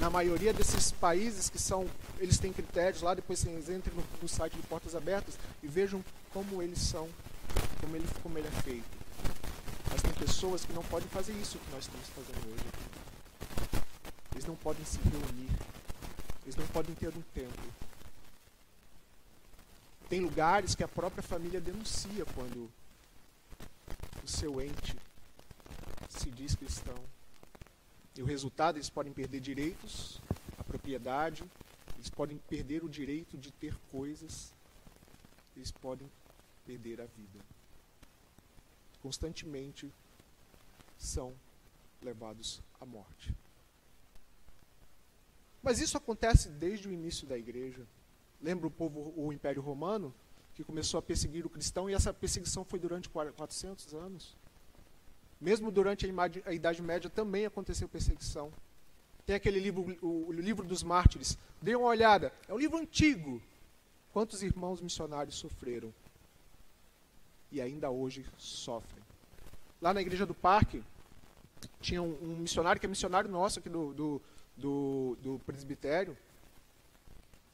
Na 0.06 0.10
maioria 0.10 0.52
desses 0.52 0.92
países 0.92 1.50
que 1.50 1.58
são, 1.58 1.84
eles 2.20 2.38
têm 2.38 2.52
critérios 2.52 3.02
lá, 3.02 3.12
depois 3.12 3.40
vocês 3.40 3.68
entrem 3.68 3.92
no, 3.92 4.04
no 4.22 4.28
site 4.28 4.54
de 4.54 4.62
Portas 4.62 4.94
Abertas 4.94 5.36
e 5.60 5.66
vejam 5.66 6.00
como 6.32 6.62
eles 6.62 6.78
são, 6.78 7.08
como 7.80 7.96
ele, 7.96 8.06
como 8.22 8.38
ele 8.38 8.46
é 8.46 8.62
feito. 8.62 8.86
Mas 9.90 10.02
tem 10.02 10.12
pessoas 10.12 10.64
que 10.64 10.72
não 10.72 10.84
podem 10.84 11.08
fazer 11.08 11.32
isso 11.32 11.58
que 11.58 11.70
nós 11.72 11.80
estamos 11.82 12.06
fazendo 12.10 12.52
hoje. 12.52 12.64
Eles 14.30 14.46
não 14.46 14.54
podem 14.54 14.84
se 14.84 14.98
reunir. 14.98 15.50
Eles 16.44 16.54
não 16.54 16.66
podem 16.68 16.94
ter 16.94 17.08
um 17.08 17.22
templo 17.34 17.64
tem 20.08 20.20
lugares 20.20 20.76
que 20.76 20.84
a 20.84 20.88
própria 20.88 21.20
família 21.20 21.60
denuncia 21.60 22.24
quando 22.32 22.70
o 24.22 24.28
seu 24.28 24.62
ente 24.62 24.96
se 26.08 26.30
diz 26.30 26.54
cristão. 26.54 26.94
E 28.16 28.22
o 28.22 28.24
resultado, 28.24 28.76
eles 28.76 28.88
podem 28.88 29.12
perder 29.12 29.40
direitos, 29.40 30.20
a 30.58 30.64
propriedade, 30.64 31.44
eles 31.96 32.08
podem 32.08 32.38
perder 32.38 32.82
o 32.82 32.88
direito 32.88 33.36
de 33.36 33.52
ter 33.52 33.76
coisas, 33.90 34.54
eles 35.54 35.70
podem 35.70 36.10
perder 36.64 37.00
a 37.00 37.06
vida. 37.06 37.38
Constantemente 39.02 39.92
são 40.96 41.34
levados 42.02 42.62
à 42.80 42.86
morte. 42.86 43.34
Mas 45.62 45.80
isso 45.80 45.96
acontece 45.96 46.48
desde 46.48 46.88
o 46.88 46.92
início 46.92 47.26
da 47.26 47.36
igreja. 47.36 47.86
Lembra 48.40 48.66
o 48.66 48.70
povo, 48.70 49.12
o 49.16 49.32
Império 49.32 49.60
Romano, 49.60 50.14
que 50.54 50.64
começou 50.64 50.98
a 50.98 51.02
perseguir 51.02 51.44
o 51.44 51.50
cristão 51.50 51.90
e 51.90 51.94
essa 51.94 52.14
perseguição 52.14 52.64
foi 52.64 52.78
durante 52.78 53.08
400 53.08 53.92
anos. 53.94 54.34
Mesmo 55.40 55.70
durante 55.70 56.06
a 56.46 56.52
Idade 56.52 56.82
Média 56.82 57.10
também 57.10 57.46
aconteceu 57.46 57.88
perseguição. 57.88 58.52
Tem 59.26 59.36
aquele 59.36 59.58
livro, 59.58 59.96
o, 60.00 60.32
livro 60.32 60.64
dos 60.64 60.82
mártires. 60.82 61.36
Dê 61.60 61.74
uma 61.74 61.88
olhada. 61.88 62.32
É 62.48 62.54
um 62.54 62.58
livro 62.58 62.78
antigo. 62.78 63.42
Quantos 64.12 64.42
irmãos 64.42 64.80
missionários 64.80 65.36
sofreram? 65.36 65.92
E 67.50 67.60
ainda 67.60 67.90
hoje 67.90 68.24
sofrem. 68.38 69.02
Lá 69.80 69.92
na 69.92 70.00
igreja 70.00 70.24
do 70.24 70.34
parque, 70.34 70.82
tinha 71.80 72.02
um, 72.02 72.16
um 72.22 72.36
missionário 72.36 72.80
que 72.80 72.86
é 72.86 72.88
missionário 72.88 73.28
nosso 73.28 73.58
aqui 73.58 73.68
do, 73.68 73.92
do, 73.92 74.22
do, 74.56 75.18
do 75.20 75.38
presbitério 75.40 76.16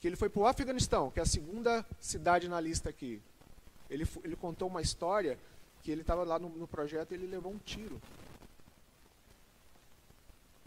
que 0.03 0.09
ele 0.09 0.17
foi 0.17 0.29
para 0.29 0.41
o 0.41 0.47
Afeganistão, 0.47 1.13
que 1.13 1.21
é 1.21 1.23
a 1.23 1.27
segunda 1.27 1.87
cidade 2.01 2.49
na 2.49 2.61
lista 2.61 2.91
aqui. 2.91 3.23
Ele, 3.89 4.05
ele 4.25 4.35
contou 4.35 4.67
uma 4.67 4.83
história 4.83 5.39
que 5.83 5.91
ele 5.91 6.03
estava 6.03 6.23
lá 6.25 6.39
no, 6.39 6.49
no 6.49 6.67
projeto 6.67 7.13
e 7.13 7.15
ele 7.15 7.27
levou 7.27 7.53
um 7.53 7.59
tiro. 7.59 8.01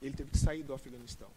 Ele 0.01 0.15
teve 0.15 0.31
que 0.31 0.37
sair 0.37 0.63
do 0.63 0.73
Afeganistão. 0.73 1.29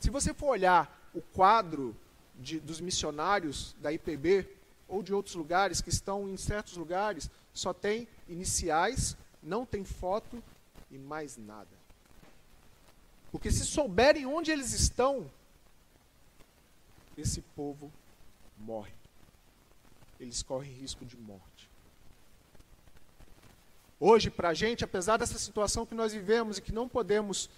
Se 0.00 0.10
você 0.10 0.34
for 0.34 0.48
olhar 0.48 1.10
o 1.14 1.22
quadro 1.22 1.96
de, 2.38 2.60
dos 2.60 2.80
missionários 2.80 3.74
da 3.80 3.92
IPB 3.92 4.46
ou 4.86 5.02
de 5.02 5.14
outros 5.14 5.34
lugares 5.34 5.80
que 5.80 5.88
estão 5.88 6.28
em 6.28 6.36
certos 6.36 6.76
lugares, 6.76 7.30
só 7.54 7.72
tem 7.72 8.06
iniciais, 8.28 9.16
não 9.42 9.64
tem 9.64 9.84
foto 9.84 10.42
e 10.90 10.98
mais 10.98 11.38
nada. 11.38 11.70
Porque 13.32 13.50
se 13.50 13.64
souberem 13.64 14.26
onde 14.26 14.50
eles 14.50 14.72
estão, 14.72 15.28
esse 17.16 17.40
povo 17.40 17.90
morre. 18.58 18.92
Eles 20.24 20.42
correm 20.42 20.72
risco 20.72 21.04
de 21.04 21.18
morte. 21.18 21.68
Hoje, 24.00 24.30
para 24.30 24.48
a 24.48 24.54
gente, 24.54 24.82
apesar 24.82 25.18
dessa 25.18 25.38
situação 25.38 25.84
que 25.84 25.94
nós 25.94 26.14
vivemos 26.14 26.56
e 26.56 26.62
que 26.62 26.72
não 26.72 26.88
podemos 26.88 27.50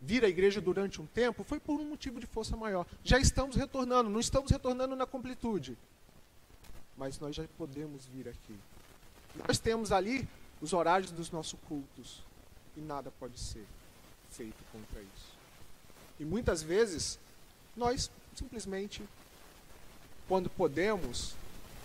vir 0.00 0.24
à 0.24 0.28
igreja 0.28 0.60
durante 0.60 1.02
um 1.02 1.06
tempo, 1.06 1.42
foi 1.42 1.58
por 1.58 1.80
um 1.80 1.84
motivo 1.84 2.20
de 2.20 2.26
força 2.26 2.56
maior. 2.56 2.86
Já 3.02 3.18
estamos 3.18 3.56
retornando, 3.56 4.08
não 4.08 4.20
estamos 4.20 4.52
retornando 4.52 4.94
na 4.94 5.04
completude, 5.04 5.76
mas 6.96 7.18
nós 7.18 7.34
já 7.34 7.44
podemos 7.58 8.06
vir 8.06 8.28
aqui. 8.28 8.56
Nós 9.48 9.58
temos 9.58 9.90
ali 9.90 10.28
os 10.60 10.72
horários 10.72 11.10
dos 11.10 11.32
nossos 11.32 11.58
cultos 11.68 12.22
e 12.76 12.80
nada 12.80 13.10
pode 13.18 13.38
ser 13.38 13.66
feito 14.30 14.62
contra 14.70 15.00
isso. 15.00 15.34
E 16.20 16.24
muitas 16.24 16.62
vezes 16.62 17.18
nós 17.76 18.08
simplesmente, 18.36 19.02
quando 20.28 20.48
podemos, 20.48 21.34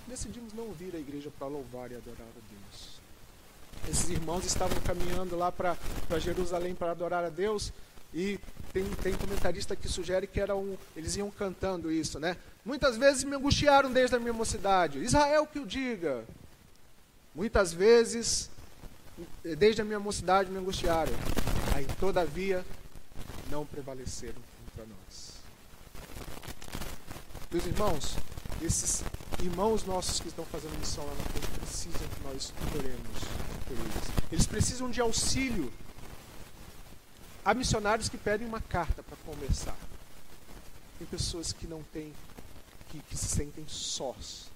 decidimos 0.07 0.53
não 0.53 0.71
vir 0.71 0.95
à 0.95 0.99
igreja 0.99 1.31
para 1.37 1.47
louvar 1.47 1.91
e 1.91 1.95
adorar 1.95 2.27
a 2.27 2.41
Deus. 2.49 2.95
Esses 3.89 4.09
irmãos 4.09 4.45
estavam 4.45 4.79
caminhando 4.81 5.35
lá 5.35 5.51
para 5.51 5.77
Jerusalém 6.19 6.73
para 6.73 6.91
adorar 6.91 7.23
a 7.23 7.29
Deus 7.29 7.71
e 8.13 8.39
tem, 8.73 8.83
tem 9.01 9.13
comentarista 9.13 9.75
que 9.75 9.87
sugere 9.87 10.27
que 10.27 10.39
era 10.39 10.55
um, 10.55 10.77
eles 10.95 11.15
iam 11.15 11.29
cantando 11.29 11.91
isso, 11.91 12.19
né? 12.19 12.37
Muitas 12.63 12.97
vezes 12.97 13.23
me 13.23 13.35
angustiaram 13.35 13.91
desde 13.91 14.15
a 14.15 14.19
minha 14.19 14.33
mocidade. 14.33 14.99
Israel 14.99 15.45
que 15.45 15.59
o 15.59 15.65
diga. 15.65 16.23
Muitas 17.33 17.73
vezes, 17.73 18.49
desde 19.57 19.81
a 19.81 19.85
minha 19.85 19.99
mocidade, 19.99 20.49
me 20.49 20.57
angustiaram. 20.57 21.11
Aí, 21.75 21.85
todavia, 21.99 22.65
não 23.51 23.65
prevaleceram 23.65 24.41
contra 24.65 24.85
nós. 24.85 25.33
Meus 27.51 27.65
irmãos, 27.65 28.15
esses 28.61 29.03
irmãos 29.43 29.83
nossos 29.83 30.19
que 30.19 30.27
estão 30.27 30.45
fazendo 30.45 30.77
missão 30.79 31.05
lá 31.05 31.13
na 31.13 31.23
frente 31.23 31.47
precisam 31.59 32.07
que 32.07 32.23
nós 32.23 32.53
oremos 32.75 33.19
por 33.65 33.73
eles. 33.73 34.31
Eles 34.31 34.45
precisam 34.45 34.89
de 34.89 35.01
auxílio. 35.01 35.71
Há 37.43 37.53
missionários 37.53 38.09
que 38.09 38.17
pedem 38.17 38.47
uma 38.47 38.61
carta 38.61 39.03
para 39.03 39.17
conversar. 39.25 39.77
Tem 40.97 41.07
pessoas 41.07 41.51
que 41.51 41.67
não 41.67 41.83
têm, 41.83 42.13
que, 42.89 42.99
que 42.99 43.17
se 43.17 43.27
sentem 43.27 43.65
sós. 43.67 44.49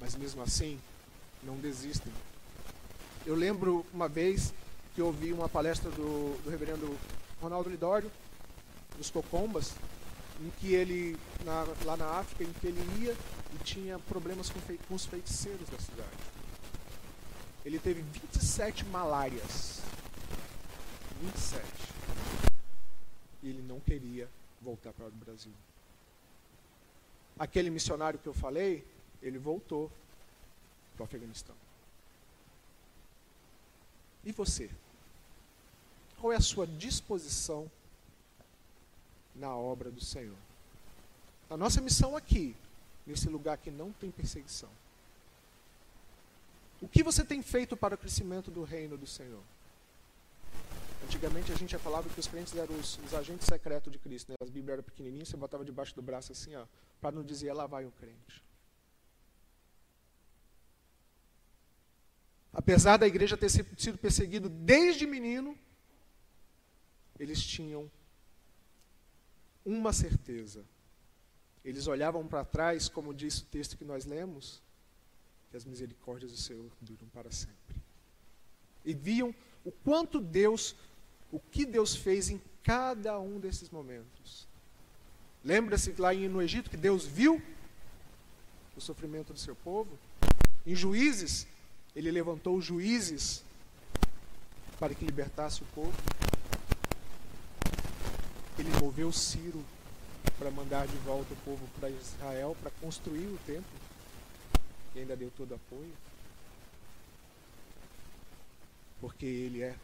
Mas 0.00 0.14
mesmo 0.14 0.42
assim, 0.42 0.80
não 1.42 1.56
desistem. 1.56 2.12
Eu 3.26 3.34
lembro 3.34 3.84
uma 3.92 4.08
vez 4.08 4.54
que 4.94 5.00
eu 5.00 5.06
ouvi 5.06 5.32
uma 5.32 5.48
palestra 5.48 5.90
do, 5.90 6.40
do 6.42 6.50
reverendo 6.50 6.98
Ronaldo 7.40 7.68
Lidório, 7.68 8.10
dos 8.96 9.10
Cocombas, 9.10 9.72
em 10.40 10.50
que 10.58 10.74
ele, 10.74 11.18
na, 11.44 11.64
lá 11.84 11.96
na 11.96 12.06
África, 12.18 12.44
em 12.44 12.52
que 12.54 12.66
ele 12.66 13.04
ia 13.04 13.16
e 13.54 13.64
tinha 13.64 13.98
problemas 13.98 14.48
com, 14.48 14.58
fei, 14.60 14.78
com 14.88 14.94
os 14.94 15.04
feiticeiros 15.04 15.68
da 15.68 15.78
cidade. 15.78 16.16
Ele 17.64 17.78
teve 17.78 18.00
27 18.00 18.86
malárias. 18.86 19.82
27. 21.20 21.62
E 23.42 23.48
ele 23.50 23.62
não 23.62 23.80
queria 23.80 24.28
voltar 24.62 24.92
para 24.92 25.06
o 25.06 25.10
Brasil. 25.10 25.52
Aquele 27.38 27.68
missionário 27.68 28.18
que 28.18 28.26
eu 28.26 28.34
falei, 28.34 28.84
ele 29.22 29.38
voltou 29.38 29.90
para 30.94 31.02
o 31.02 31.04
Afeganistão. 31.04 31.54
E 34.24 34.32
você? 34.32 34.70
Qual 36.18 36.32
é 36.32 36.36
a 36.36 36.40
sua 36.40 36.66
disposição 36.66 37.70
na 39.34 39.54
obra 39.54 39.90
do 39.90 40.00
Senhor? 40.00 40.36
A 41.48 41.56
nossa 41.56 41.80
missão 41.80 42.16
aqui, 42.16 42.54
nesse 43.06 43.28
lugar 43.28 43.58
que 43.58 43.70
não 43.70 43.92
tem 43.92 44.10
perseguição. 44.10 44.70
O 46.80 46.88
que 46.88 47.02
você 47.02 47.24
tem 47.24 47.42
feito 47.42 47.76
para 47.76 47.94
o 47.94 47.98
crescimento 47.98 48.50
do 48.50 48.62
reino 48.62 48.96
do 48.96 49.06
Senhor? 49.06 49.42
Antigamente 51.04 51.50
a 51.52 51.56
gente 51.56 51.76
falava 51.78 52.08
que 52.08 52.20
os 52.20 52.26
crentes 52.26 52.54
eram 52.54 52.74
os, 52.78 52.98
os 52.98 53.14
agentes 53.14 53.46
secretos 53.46 53.92
de 53.92 53.98
Cristo. 53.98 54.30
Né? 54.30 54.36
As 54.40 54.48
Bíblias 54.48 54.74
eram 54.74 54.82
pequenininhas, 54.82 55.28
você 55.28 55.36
botava 55.36 55.64
debaixo 55.64 55.94
do 55.94 56.02
braço 56.02 56.32
assim, 56.32 56.54
ó, 56.54 56.64
para 57.00 57.10
não 57.10 57.22
dizer, 57.22 57.52
lá 57.52 57.66
vai 57.66 57.84
o 57.84 57.90
crente. 57.92 58.42
Apesar 62.52 62.96
da 62.96 63.06
igreja 63.06 63.36
ter 63.36 63.48
sido 63.48 63.98
perseguido 63.98 64.48
desde 64.48 65.06
menino, 65.06 65.56
eles 67.18 67.42
tinham 67.42 67.90
uma 69.64 69.92
certeza. 69.92 70.64
Eles 71.64 71.86
olhavam 71.86 72.26
para 72.26 72.44
trás, 72.44 72.88
como 72.88 73.12
diz 73.12 73.40
o 73.40 73.46
texto 73.46 73.76
que 73.76 73.84
nós 73.84 74.04
lemos, 74.04 74.62
que 75.50 75.56
as 75.56 75.64
misericórdias 75.64 76.32
do 76.32 76.38
Senhor 76.38 76.70
duram 76.80 77.06
para 77.12 77.30
sempre. 77.30 77.76
E 78.84 78.94
viam 78.94 79.34
o 79.64 79.70
quanto 79.70 80.20
Deus, 80.20 80.74
o 81.30 81.38
que 81.38 81.66
Deus 81.66 81.94
fez 81.94 82.30
em 82.30 82.40
cada 82.62 83.18
um 83.18 83.38
desses 83.38 83.68
momentos. 83.68 84.48
Lembra-se 85.44 85.92
lá 85.98 86.12
no 86.12 86.42
Egito 86.42 86.70
que 86.70 86.76
Deus 86.76 87.04
viu 87.04 87.42
o 88.76 88.80
sofrimento 88.80 89.32
do 89.32 89.38
seu 89.38 89.54
povo? 89.56 89.98
Em 90.66 90.74
Juízes, 90.74 91.46
ele 91.94 92.10
levantou 92.10 92.60
juízes 92.60 93.42
para 94.78 94.94
que 94.94 95.04
libertasse 95.04 95.62
o 95.62 95.66
povo. 95.66 95.92
Ele 98.60 98.70
moveu 98.80 99.10
Ciro 99.10 99.64
para 100.38 100.50
mandar 100.50 100.86
de 100.86 100.96
volta 100.98 101.32
o 101.32 101.36
povo 101.38 101.66
para 101.80 101.88
Israel 101.88 102.56
para 102.60 102.70
construir 102.72 103.26
o 103.26 103.38
templo. 103.46 103.64
E 104.94 105.00
ainda 105.00 105.16
deu 105.16 105.32
todo 105.36 105.54
apoio. 105.54 105.92
Porque 109.00 109.24
ele 109.24 109.62
é 109.62 109.74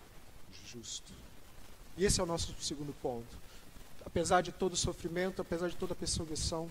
justo. 0.67 1.13
E 1.97 2.05
esse 2.05 2.21
é 2.21 2.23
o 2.23 2.27
nosso 2.27 2.55
segundo 2.61 2.93
ponto. 3.01 3.39
Apesar 4.05 4.43
de 4.43 4.53
todo 4.53 4.77
sofrimento, 4.77 5.41
apesar 5.41 5.69
de 5.69 5.77
toda 5.77 5.95
perseguição, 5.95 6.71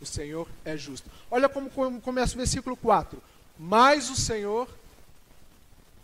o 0.00 0.06
Senhor 0.06 0.48
é 0.64 0.76
justo. 0.76 1.08
Olha 1.30 1.48
como 1.48 1.70
começa 2.00 2.34
o 2.34 2.38
versículo 2.38 2.76
4 2.76 3.22
mas 3.58 4.10
o 4.10 4.16
Senhor 4.16 4.68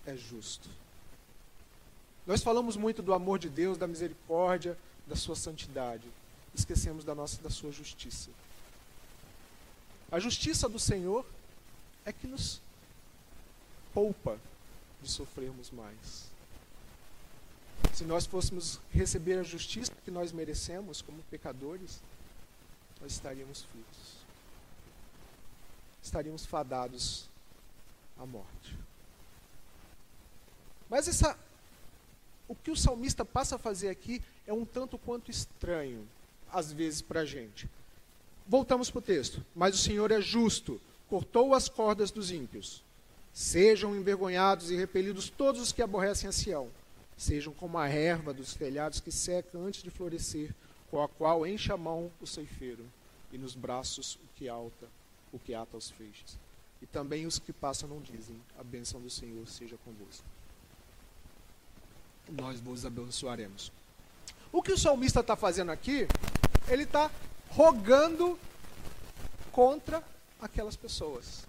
é 0.06 0.16
justo. 0.16 0.68
Nós 2.26 2.42
falamos 2.42 2.76
muito 2.76 3.02
do 3.02 3.12
amor 3.12 3.38
de 3.38 3.48
Deus, 3.48 3.76
da 3.76 3.86
misericórdia, 3.86 4.78
da 5.11 5.16
sua 5.16 5.35
santidade. 5.35 6.09
Esquecemos 6.55 7.05
da 7.05 7.14
nossa 7.14 7.42
da 7.42 7.51
sua 7.51 7.73
justiça. 7.73 8.31
A 10.11 10.20
justiça 10.20 10.68
do 10.68 10.79
Senhor 10.79 11.27
é 12.05 12.12
que 12.12 12.29
nos 12.29 12.61
poupa 13.92 14.38
de 15.03 15.11
sofrermos 15.11 15.70
mais. 15.73 16.31
Se 17.92 18.05
nós 18.05 18.25
fôssemos 18.25 18.79
receber 18.92 19.38
a 19.38 19.42
justiça 19.42 19.92
que 20.05 20.11
nós 20.11 20.31
merecemos 20.31 21.03
como 21.03 21.23
pecadores, 21.25 22.01
nós 23.01 23.12
estaríamos 23.12 23.62
fritos. 23.62 24.14
Estaríamos 26.03 26.46
fadados 26.46 27.29
a 28.18 28.25
morte. 28.25 28.79
Mas 30.88 31.09
essa, 31.09 31.37
o 32.46 32.55
que 32.55 32.70
o 32.70 32.77
salmista 32.77 33.25
passa 33.25 33.57
a 33.57 33.59
fazer 33.59 33.88
aqui 33.88 34.23
é 34.50 34.52
um 34.52 34.64
tanto 34.64 34.98
quanto 34.98 35.30
estranho, 35.30 36.04
às 36.52 36.72
vezes, 36.72 37.00
para 37.00 37.20
a 37.20 37.24
gente. 37.24 37.70
Voltamos 38.44 38.90
para 38.90 38.98
o 38.98 39.02
texto. 39.02 39.46
Mas 39.54 39.76
o 39.76 39.78
Senhor 39.78 40.10
é 40.10 40.20
justo, 40.20 40.80
cortou 41.08 41.54
as 41.54 41.68
cordas 41.68 42.10
dos 42.10 42.32
ímpios. 42.32 42.82
Sejam 43.32 43.94
envergonhados 43.94 44.72
e 44.72 44.76
repelidos 44.76 45.30
todos 45.30 45.60
os 45.60 45.70
que 45.70 45.80
aborrecem 45.80 46.28
a 46.28 46.32
Sião. 46.32 46.68
Sejam 47.16 47.52
como 47.52 47.78
a 47.78 47.88
erva 47.88 48.34
dos 48.34 48.54
telhados 48.54 48.98
que 48.98 49.12
seca 49.12 49.56
antes 49.56 49.84
de 49.84 49.90
florescer, 49.90 50.52
com 50.90 51.00
a 51.00 51.08
qual 51.08 51.46
enche 51.46 51.70
a 51.70 51.76
mão 51.76 52.10
o 52.20 52.26
ceifeiro, 52.26 52.84
e 53.32 53.38
nos 53.38 53.54
braços 53.54 54.16
o 54.16 54.28
que 54.34 54.48
alta, 54.48 54.88
o 55.32 55.38
que 55.38 55.54
ata 55.54 55.76
os 55.76 55.90
feixes. 55.90 56.36
E 56.82 56.86
também 56.86 57.24
os 57.24 57.38
que 57.38 57.52
passam 57.52 57.88
não 57.88 58.00
dizem: 58.00 58.40
A 58.58 58.64
bênção 58.64 59.00
do 59.00 59.10
Senhor 59.10 59.46
seja 59.46 59.76
convosco. 59.84 60.24
Nós 62.28 62.58
vos 62.58 62.84
abençoaremos. 62.84 63.70
O 64.52 64.62
que 64.62 64.72
o 64.72 64.78
salmista 64.78 65.20
está 65.20 65.36
fazendo 65.36 65.70
aqui, 65.70 66.08
ele 66.68 66.82
está 66.82 67.10
rogando 67.50 68.38
contra 69.52 70.02
aquelas 70.40 70.76
pessoas. 70.76 71.46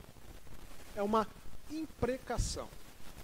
É 0.95 1.01
uma 1.01 1.27
imprecação. 1.71 2.67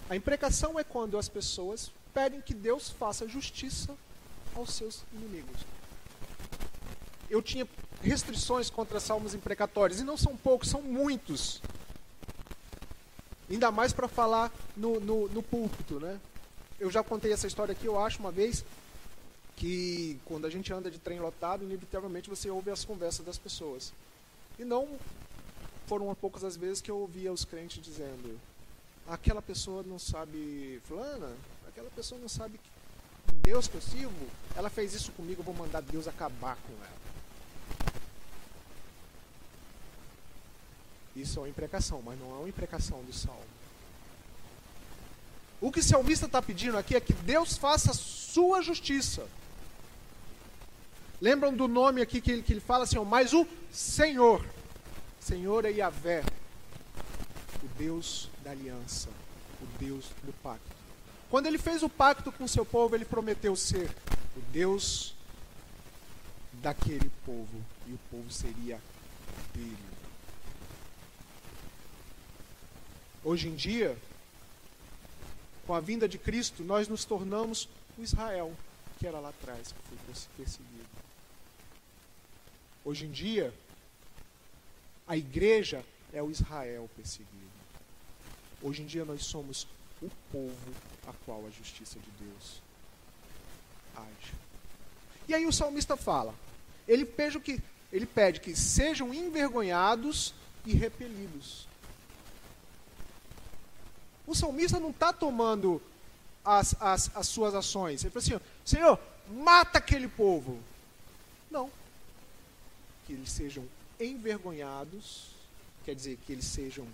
A 0.09 0.15
imprecação 0.15 0.79
é 0.79 0.83
quando 0.83 1.17
as 1.17 1.27
pessoas 1.27 1.91
pedem 2.13 2.41
que 2.41 2.53
Deus 2.53 2.89
faça 2.89 3.27
justiça 3.27 3.95
aos 4.55 4.73
seus 4.73 5.03
inimigos. 5.13 5.61
Eu 7.29 7.41
tinha 7.41 7.67
restrições 8.01 8.69
contra 8.69 8.99
salmos 8.99 9.33
imprecatórios, 9.33 9.99
e 9.99 10.03
não 10.03 10.17
são 10.17 10.35
poucos, 10.35 10.69
são 10.69 10.81
muitos. 10.81 11.61
Ainda 13.49 13.71
mais 13.71 13.93
para 13.93 14.07
falar 14.07 14.51
no, 14.75 14.99
no, 14.99 15.27
no 15.27 15.43
púlpito, 15.43 15.99
né? 15.99 16.19
Eu 16.79 16.89
já 16.89 17.03
contei 17.03 17.33
essa 17.33 17.47
história 17.47 17.71
aqui, 17.71 17.85
eu 17.85 17.99
acho, 17.99 18.19
uma 18.19 18.31
vez, 18.31 18.63
que 19.57 20.19
quando 20.23 20.45
a 20.45 20.49
gente 20.49 20.71
anda 20.71 20.89
de 20.89 20.99
trem 20.99 21.19
lotado, 21.19 21.63
inevitavelmente 21.63 22.29
você 22.29 22.49
ouve 22.49 22.71
as 22.71 22.85
conversas 22.85 23.25
das 23.25 23.37
pessoas. 23.37 23.91
E 24.57 24.63
não 24.63 24.97
foram 25.87 26.13
poucas 26.15 26.43
as 26.43 26.55
vezes 26.55 26.79
que 26.79 26.91
eu 26.91 26.97
ouvia 26.97 27.33
os 27.33 27.43
crentes 27.43 27.83
dizendo: 27.83 28.39
aquela 29.07 29.41
pessoa 29.41 29.83
não 29.83 29.97
sabe, 29.97 30.79
fulana, 30.85 31.35
aquela 31.67 31.89
pessoa 31.89 32.21
não 32.21 32.29
sabe 32.29 32.59
que 32.59 33.35
Deus 33.41 33.67
que 33.67 33.75
eu 33.75 33.81
sirvo, 33.81 34.27
ela 34.55 34.69
fez 34.69 34.93
isso 34.93 35.11
comigo, 35.13 35.41
eu 35.41 35.45
vou 35.45 35.55
mandar 35.55 35.81
Deus 35.81 36.07
acabar 36.07 36.55
com 36.55 36.73
ela. 36.73 36.97
Isso 41.15 41.39
é 41.39 41.41
uma 41.41 41.49
imprecação, 41.49 41.99
mas 42.03 42.19
não 42.19 42.29
é 42.29 42.39
uma 42.39 42.49
imprecação 42.49 43.03
do 43.03 43.11
salmo. 43.11 43.41
O 45.59 45.71
que 45.71 45.79
o 45.79 45.83
salmista 45.83 46.27
está 46.27 46.39
pedindo 46.43 46.77
aqui 46.77 46.95
é 46.95 46.99
que 46.99 47.13
Deus 47.13 47.57
faça 47.57 47.89
a 47.89 47.95
sua 47.95 48.61
justiça. 48.61 49.27
Lembram 51.19 51.53
do 51.53 51.67
nome 51.67 52.01
aqui 52.01 52.21
que 52.21 52.31
ele, 52.31 52.43
que 52.43 52.53
ele 52.53 52.59
fala 52.59 52.83
assim, 52.83 52.97
mas 53.03 53.33
o 53.33 53.45
Senhor. 53.71 54.45
Senhor 55.19 55.65
é 55.65 55.71
Yahvé, 55.71 56.23
o 57.61 57.67
Deus 57.77 58.29
da 58.43 58.51
aliança, 58.51 59.09
o 59.61 59.65
Deus 59.79 60.05
do 60.23 60.31
pacto. 60.41 60.75
Quando 61.29 61.47
ele 61.47 61.57
fez 61.57 61.83
o 61.83 61.89
pacto 61.89 62.31
com 62.31 62.47
seu 62.47 62.65
povo, 62.65 62.95
ele 62.95 63.03
prometeu 63.03 63.55
ser 63.55 63.89
o 64.37 64.41
Deus 64.51 65.13
daquele 66.53 67.11
povo, 67.25 67.61
e 67.87 67.93
o 67.93 67.99
povo 68.09 68.31
seria 68.31 68.79
dele. 69.53 69.77
Hoje 73.23 73.49
em 73.49 73.55
dia, 73.55 73.97
com 75.65 75.73
a 75.73 75.81
vinda 75.81 76.07
de 76.07 76.17
Cristo, 76.17 76.63
nós 76.63 76.87
nos 76.87 77.03
tornamos 77.03 77.67
o 77.97 78.01
Israel 78.01 78.53
que 78.97 79.05
era 79.05 79.19
lá 79.19 79.29
atrás, 79.29 79.71
que 79.71 79.95
foi 79.95 80.27
perseguido. 80.37 81.06
Hoje 82.87 83.05
em 83.05 83.11
dia, 83.11 83.53
A 85.05 85.17
igreja 85.17 85.83
é 86.13 86.23
o 86.23 86.31
Israel 86.31 86.89
perseguido. 86.95 87.51
Hoje 88.61 88.81
em 88.81 88.85
dia 88.85 89.03
nós 89.03 89.25
somos 89.25 89.67
o 90.01 90.09
povo 90.31 90.73
a 91.05 91.11
qual 91.25 91.45
a 91.45 91.49
justiça 91.49 91.99
de 91.99 92.09
Deus 92.11 92.61
age. 93.93 94.33
E 95.27 95.33
aí 95.33 95.45
o 95.45 95.51
salmista 95.51 95.97
fala, 95.97 96.33
ele 96.87 97.05
pede 97.05 97.39
que, 97.41 97.61
ele 97.91 98.05
pede 98.05 98.39
que 98.39 98.55
sejam 98.55 99.13
envergonhados 99.13 100.33
e 100.65 100.73
repelidos. 100.73 101.67
O 104.25 104.33
salmista 104.33 104.79
não 104.79 104.91
está 104.91 105.11
tomando 105.11 105.81
as, 106.43 106.73
as, 106.81 107.13
as 107.13 107.27
suas 107.27 107.53
ações. 107.53 108.03
Ele 108.03 108.11
fala 108.11 108.23
assim: 108.23 108.45
Senhor, 108.63 108.99
mata 109.29 109.77
aquele 109.77 110.07
povo. 110.07 110.57
Não. 111.51 111.69
Que 113.07 113.13
eles 113.13 113.31
sejam 113.31 113.63
envergonhados, 113.99 115.29
quer 115.83 115.95
dizer, 115.95 116.19
que 116.25 116.31
eles 116.31 116.45
sejam 116.45 116.85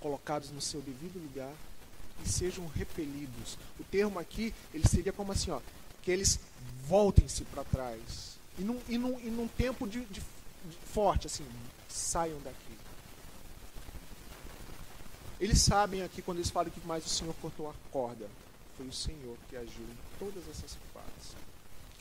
colocados 0.00 0.50
no 0.50 0.60
seu 0.60 0.80
devido 0.80 1.20
lugar 1.20 1.52
e 2.24 2.28
sejam 2.28 2.66
repelidos. 2.68 3.58
O 3.78 3.84
termo 3.84 4.18
aqui, 4.18 4.54
ele 4.72 4.88
seria 4.88 5.12
como 5.12 5.32
assim, 5.32 5.50
ó, 5.50 5.60
que 6.02 6.10
eles 6.10 6.40
voltem-se 6.86 7.44
para 7.44 7.64
trás. 7.64 8.38
E 8.58 8.62
num, 8.62 8.80
e, 8.88 8.96
num, 8.96 9.20
e 9.20 9.30
num 9.30 9.48
tempo 9.48 9.86
de, 9.86 10.00
de, 10.06 10.20
de 10.20 10.76
forte, 10.92 11.26
assim, 11.26 11.44
saiam 11.88 12.40
daqui. 12.40 12.78
Eles 15.40 15.60
sabem 15.60 16.02
aqui, 16.02 16.22
quando 16.22 16.38
eles 16.38 16.50
falam 16.50 16.70
que 16.70 16.84
mais 16.86 17.04
o 17.06 17.08
Senhor 17.08 17.34
cortou 17.40 17.70
a 17.70 17.74
corda, 17.92 18.28
foi 18.76 18.86
o 18.86 18.92
Senhor 18.92 19.36
que 19.48 19.56
agiu 19.56 19.84
em 19.84 20.18
todas 20.18 20.42
essas 20.48 20.76
partes. 20.92 21.36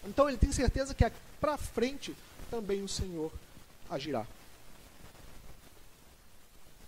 Então 0.05 0.27
ele 0.27 0.37
tem 0.37 0.51
certeza 0.51 0.93
que 0.93 1.11
para 1.39 1.57
frente 1.57 2.15
também 2.49 2.83
o 2.83 2.87
Senhor 2.87 3.31
agirá. 3.89 4.25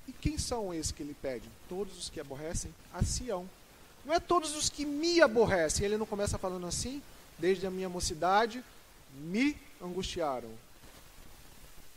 E 0.07 0.11
quem 0.11 0.37
são 0.37 0.73
esses 0.73 0.91
que 0.91 1.03
ele 1.03 1.15
pede? 1.21 1.47
Todos 1.67 1.97
os 1.97 2.09
que 2.09 2.19
aborrecem 2.19 2.73
a 2.93 3.03
Sião. 3.03 3.47
Não 4.03 4.13
é 4.13 4.19
todos 4.19 4.55
os 4.55 4.69
que 4.69 4.85
me 4.85 5.21
aborrecem. 5.21 5.85
Ele 5.85 5.97
não 5.97 6.05
começa 6.05 6.37
falando 6.37 6.65
assim, 6.65 7.01
desde 7.37 7.67
a 7.67 7.71
minha 7.71 7.89
mocidade, 7.89 8.63
me 9.13 9.55
angustiaram. 9.81 10.49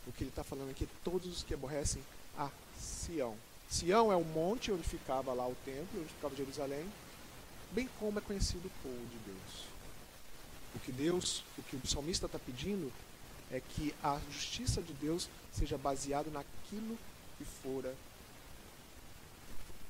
O 0.06 0.12
que 0.12 0.24
ele 0.24 0.30
está 0.30 0.44
falando 0.44 0.70
aqui 0.70 0.84
é 0.84 0.88
todos 1.02 1.26
os 1.26 1.42
que 1.42 1.54
aborrecem 1.54 2.02
a 2.36 2.50
Sião. 2.78 3.36
Sião 3.70 4.12
é 4.12 4.16
o 4.16 4.24
monte 4.24 4.70
onde 4.70 4.82
ficava 4.82 5.32
lá 5.32 5.46
o 5.46 5.56
templo, 5.64 6.00
onde 6.00 6.12
ficava 6.12 6.36
Jerusalém, 6.36 6.84
bem 7.70 7.88
como 7.98 8.18
é 8.18 8.22
conhecido 8.22 8.66
o 8.66 8.82
povo 8.82 9.06
de 9.06 9.16
Deus. 9.24 9.64
O 10.74 10.78
que 10.80 10.92
Deus, 10.92 11.42
o 11.56 11.62
que 11.62 11.76
o 11.76 11.86
salmista 11.86 12.26
está 12.26 12.38
pedindo 12.38 12.92
é 13.52 13.60
que 13.60 13.94
a 14.02 14.18
justiça 14.30 14.80
de 14.80 14.92
Deus 14.94 15.28
seja 15.52 15.76
baseada 15.76 16.30
naquilo 16.30 16.98
que 17.36 17.44
fora 17.44 17.94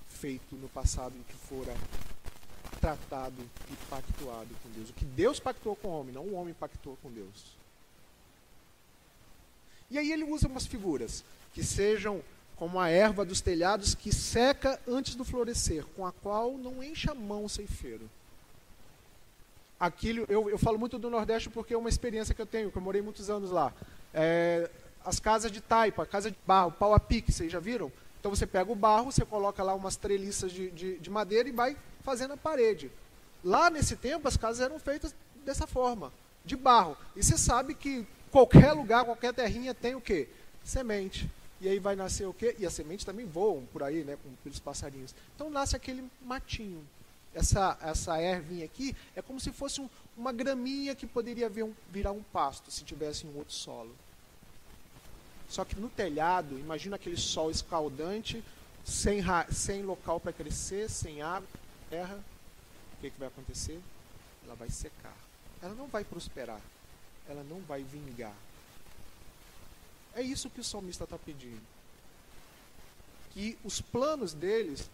feito 0.08 0.56
no 0.56 0.68
passado, 0.68 1.14
que 1.28 1.34
fora 1.34 1.74
tratado 2.80 3.48
e 3.70 3.76
pactuado 3.88 4.48
com 4.62 4.70
Deus. 4.70 4.90
O 4.90 4.92
que 4.92 5.04
Deus 5.04 5.38
pactuou 5.38 5.76
com 5.76 5.88
o 5.88 6.00
homem, 6.00 6.12
não 6.12 6.22
o 6.22 6.34
homem 6.34 6.52
pactuou 6.52 6.98
com 7.02 7.10
Deus. 7.10 7.56
E 9.90 9.98
aí 9.98 10.10
ele 10.10 10.24
usa 10.24 10.48
umas 10.48 10.66
figuras 10.66 11.24
que 11.54 11.62
sejam 11.62 12.22
como 12.56 12.80
a 12.80 12.88
erva 12.88 13.24
dos 13.24 13.40
telhados 13.40 13.94
que 13.94 14.12
seca 14.12 14.80
antes 14.86 15.14
do 15.14 15.24
florescer, 15.24 15.84
com 15.96 16.06
a 16.06 16.12
qual 16.12 16.56
não 16.56 16.82
enche 16.82 17.10
a 17.10 17.14
mão 17.14 17.44
o 17.44 17.48
ceifeiro. 17.48 18.08
Aquilo, 19.82 20.24
eu, 20.28 20.48
eu 20.48 20.56
falo 20.56 20.78
muito 20.78 20.96
do 20.96 21.10
Nordeste 21.10 21.50
porque 21.50 21.74
é 21.74 21.76
uma 21.76 21.88
experiência 21.88 22.32
que 22.32 22.40
eu 22.40 22.46
tenho, 22.46 22.70
que 22.70 22.78
eu 22.78 22.82
morei 22.82 23.02
muitos 23.02 23.28
anos 23.28 23.50
lá. 23.50 23.74
É, 24.14 24.70
as 25.04 25.18
casas 25.18 25.50
de 25.50 25.60
taipa, 25.60 26.06
casa 26.06 26.30
de 26.30 26.36
barro, 26.46 26.70
pau 26.70 26.94
a 26.94 27.00
pique, 27.00 27.32
vocês 27.32 27.50
já 27.50 27.58
viram? 27.58 27.90
Então 28.20 28.32
você 28.32 28.46
pega 28.46 28.70
o 28.70 28.76
barro, 28.76 29.10
você 29.10 29.24
coloca 29.24 29.60
lá 29.60 29.74
umas 29.74 29.96
treliças 29.96 30.52
de, 30.52 30.70
de, 30.70 31.00
de 31.00 31.10
madeira 31.10 31.48
e 31.48 31.50
vai 31.52 31.76
fazendo 32.04 32.34
a 32.34 32.36
parede. 32.36 32.92
Lá 33.42 33.70
nesse 33.70 33.96
tempo 33.96 34.28
as 34.28 34.36
casas 34.36 34.60
eram 34.60 34.78
feitas 34.78 35.12
dessa 35.44 35.66
forma, 35.66 36.12
de 36.44 36.54
barro. 36.56 36.96
E 37.16 37.24
você 37.24 37.36
sabe 37.36 37.74
que 37.74 38.06
qualquer 38.30 38.74
lugar, 38.74 39.04
qualquer 39.04 39.34
terrinha 39.34 39.74
tem 39.74 39.96
o 39.96 40.00
quê? 40.00 40.28
Semente. 40.62 41.28
E 41.60 41.68
aí 41.68 41.80
vai 41.80 41.96
nascer 41.96 42.28
o 42.28 42.32
quê? 42.32 42.54
E 42.56 42.64
as 42.64 42.72
sementes 42.72 43.04
também 43.04 43.26
voam 43.26 43.66
por 43.72 43.82
aí, 43.82 44.04
né, 44.04 44.16
com 44.22 44.30
pelos 44.44 44.60
passarinhos. 44.60 45.12
Então 45.34 45.50
nasce 45.50 45.74
aquele 45.74 46.08
matinho. 46.24 46.86
Essa, 47.34 47.78
essa 47.80 48.20
ervinha 48.20 48.64
aqui 48.64 48.94
é 49.16 49.22
como 49.22 49.40
se 49.40 49.50
fosse 49.50 49.80
um, 49.80 49.88
uma 50.16 50.32
graminha 50.32 50.94
que 50.94 51.06
poderia 51.06 51.48
vir 51.48 51.70
virar 51.90 52.12
um 52.12 52.22
pasto 52.22 52.70
se 52.70 52.84
tivesse 52.84 53.26
um 53.26 53.36
outro 53.36 53.54
solo. 53.54 53.94
Só 55.48 55.64
que 55.64 55.78
no 55.78 55.88
telhado, 55.88 56.58
imagina 56.58 56.96
aquele 56.96 57.16
sol 57.16 57.50
escaldante, 57.50 58.42
sem, 58.84 59.22
sem 59.50 59.82
local 59.82 60.18
para 60.18 60.32
crescer, 60.32 60.88
sem 60.90 61.22
água, 61.22 61.48
terra. 61.90 62.18
O 62.96 63.00
que, 63.00 63.10
que 63.10 63.18
vai 63.18 63.28
acontecer? 63.28 63.80
Ela 64.44 64.54
vai 64.54 64.70
secar. 64.70 65.16
Ela 65.62 65.74
não 65.74 65.86
vai 65.86 66.04
prosperar. 66.04 66.60
Ela 67.28 67.44
não 67.44 67.60
vai 67.60 67.82
vingar. 67.82 68.34
É 70.14 70.22
isso 70.22 70.50
que 70.50 70.60
o 70.60 70.64
salmista 70.64 71.04
está 71.04 71.18
pedindo. 71.18 71.60
Que 73.32 73.58
os 73.64 73.80
planos 73.80 74.34
deles 74.34 74.90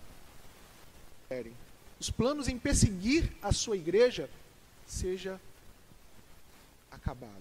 os 2.01 2.11
planos 2.11 2.49
em 2.49 2.59
perseguir 2.59 3.33
a 3.43 3.53
sua 3.53 3.77
igreja 3.77 4.31
seja 4.87 5.41
acabado. 6.91 7.33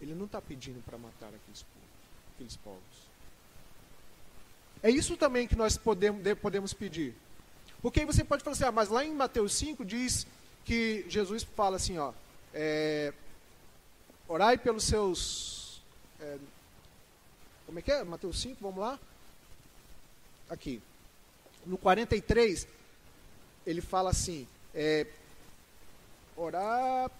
Ele 0.00 0.14
não 0.14 0.26
está 0.26 0.40
pedindo 0.40 0.82
para 0.84 0.96
matar 0.96 1.28
aqueles 1.28 1.62
povos, 1.62 1.88
aqueles 2.34 2.56
povos. 2.56 3.08
É 4.82 4.90
isso 4.90 5.16
também 5.16 5.46
que 5.46 5.56
nós 5.56 5.76
podemos, 5.76 6.22
podemos 6.40 6.72
pedir. 6.72 7.14
Porque 7.82 8.00
aí 8.00 8.06
você 8.06 8.24
pode 8.24 8.42
falar 8.42 8.54
assim, 8.54 8.64
ah, 8.64 8.72
mas 8.72 8.88
lá 8.88 9.04
em 9.04 9.12
Mateus 9.12 9.54
5 9.54 9.84
diz 9.84 10.26
que 10.64 11.04
Jesus 11.08 11.42
fala 11.42 11.76
assim, 11.76 11.98
ó, 11.98 12.12
é, 12.54 13.12
orai 14.26 14.56
pelos 14.56 14.84
seus. 14.84 15.80
É, 16.20 16.38
como 17.66 17.78
é 17.78 17.82
que 17.82 17.92
é? 17.92 18.04
Mateus 18.04 18.40
5, 18.40 18.56
vamos 18.60 18.80
lá? 18.80 18.98
Aqui. 20.48 20.80
No 21.66 21.76
43, 21.76 22.66
ele 23.68 23.80
fala 23.80 24.10
assim: 24.10 24.46
é, 24.74 25.06
orar 26.36 27.10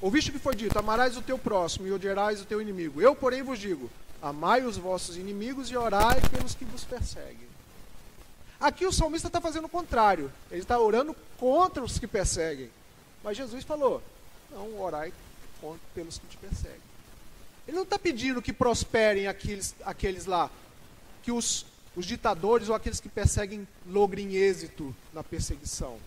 Ouviste 0.00 0.30
o 0.30 0.32
que 0.32 0.38
foi 0.40 0.56
dito: 0.56 0.76
Amarás 0.76 1.16
o 1.16 1.22
teu 1.22 1.38
próximo 1.38 1.86
e 1.86 1.92
odiarás 1.92 2.40
o 2.40 2.44
teu 2.44 2.60
inimigo. 2.60 3.00
Eu, 3.00 3.14
porém, 3.14 3.42
vos 3.42 3.58
digo: 3.58 3.88
Amai 4.20 4.64
os 4.64 4.76
vossos 4.76 5.16
inimigos 5.16 5.70
e 5.70 5.76
orai 5.76 6.20
pelos 6.28 6.56
que 6.56 6.64
vos 6.64 6.84
perseguem. 6.84 7.46
Aqui 8.60 8.84
o 8.84 8.92
salmista 8.92 9.28
está 9.28 9.40
fazendo 9.40 9.66
o 9.66 9.68
contrário. 9.68 10.30
Ele 10.50 10.60
está 10.60 10.78
orando 10.78 11.14
contra 11.38 11.82
os 11.82 12.00
que 12.00 12.08
perseguem. 12.08 12.68
Mas 13.22 13.36
Jesus 13.36 13.62
falou: 13.62 14.02
Não, 14.50 14.80
orai 14.80 15.12
pelos 15.94 16.18
que 16.18 16.26
te 16.26 16.36
perseguem. 16.36 16.92
Ele 17.66 17.76
não 17.76 17.84
está 17.84 17.96
pedindo 17.96 18.42
que 18.42 18.52
prosperem 18.52 19.28
aqueles, 19.28 19.72
aqueles 19.84 20.26
lá, 20.26 20.50
que 21.22 21.30
os, 21.30 21.64
os 21.94 22.06
ditadores 22.06 22.68
ou 22.68 22.74
aqueles 22.74 23.00
que 23.00 23.08
perseguem 23.08 23.66
logrem 23.86 24.34
êxito 24.34 24.94
na 25.12 25.22
perseguição. 25.22 25.98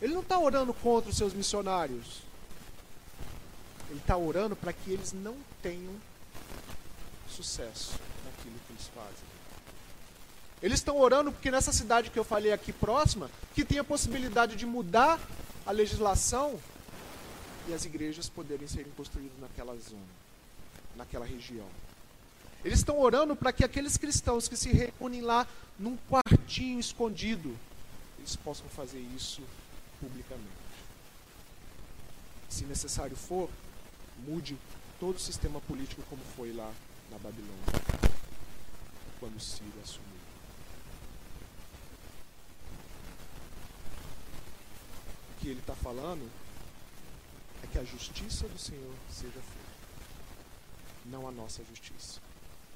Ele 0.00 0.14
não 0.14 0.20
está 0.20 0.38
orando 0.38 0.74
contra 0.74 1.10
os 1.10 1.16
seus 1.16 1.32
missionários. 1.32 2.22
Ele 3.88 4.00
está 4.00 4.16
orando 4.16 4.56
para 4.56 4.72
que 4.72 4.90
eles 4.90 5.12
não 5.12 5.36
tenham 5.62 5.94
sucesso 7.28 7.92
naquilo 8.24 8.56
que 8.66 8.72
eles 8.72 8.88
fazem. 8.94 9.32
Eles 10.62 10.78
estão 10.78 10.98
orando 10.98 11.32
porque 11.32 11.50
nessa 11.50 11.72
cidade 11.72 12.10
que 12.10 12.18
eu 12.18 12.24
falei 12.24 12.52
aqui 12.52 12.72
próxima, 12.72 13.30
que 13.54 13.64
tem 13.64 13.78
a 13.78 13.84
possibilidade 13.84 14.56
de 14.56 14.66
mudar 14.66 15.20
a 15.66 15.72
legislação 15.72 16.58
e 17.68 17.74
as 17.74 17.84
igrejas 17.84 18.28
poderem 18.28 18.66
serem 18.66 18.92
construídas 18.96 19.38
naquela 19.40 19.76
zona, 19.76 20.02
naquela 20.96 21.24
região. 21.24 21.66
Eles 22.64 22.78
estão 22.78 23.00
orando 23.00 23.34
para 23.34 23.52
que 23.52 23.64
aqueles 23.64 23.96
cristãos 23.96 24.46
que 24.46 24.56
se 24.56 24.70
reúnem 24.70 25.20
lá 25.20 25.46
num 25.78 25.96
quartinho 26.08 26.78
escondido, 26.78 27.56
eles 28.18 28.36
possam 28.36 28.68
fazer 28.68 29.00
isso 29.16 29.42
publicamente. 30.00 30.46
Se 32.48 32.64
necessário 32.64 33.16
for, 33.16 33.50
mude 34.26 34.56
todo 35.00 35.16
o 35.16 35.20
sistema 35.20 35.60
político 35.62 36.02
como 36.08 36.22
foi 36.36 36.52
lá 36.52 36.72
na 37.10 37.18
Babilônia, 37.18 37.64
quando 39.18 39.40
Ciro 39.40 39.72
assumiu. 39.82 40.06
O 45.30 45.40
que 45.40 45.48
ele 45.48 45.58
está 45.58 45.74
falando 45.74 46.30
é 47.64 47.66
que 47.66 47.78
a 47.78 47.84
justiça 47.84 48.46
do 48.46 48.58
Senhor 48.58 48.94
seja 49.10 49.32
feita, 49.32 49.46
não 51.06 51.26
a 51.26 51.32
nossa 51.32 51.64
justiça. 51.64 52.20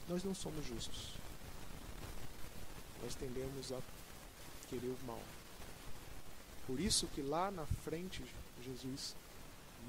Nós 0.08 0.22
não 0.22 0.34
somos 0.34 0.64
justos. 0.66 1.12
Nós 3.02 3.14
tendemos 3.14 3.72
a 3.72 3.80
querer 4.68 4.88
o 4.88 5.06
mal. 5.06 5.20
Por 6.66 6.80
isso 6.80 7.06
que 7.08 7.22
lá 7.22 7.50
na 7.50 7.66
frente 7.84 8.22
Jesus 8.64 9.14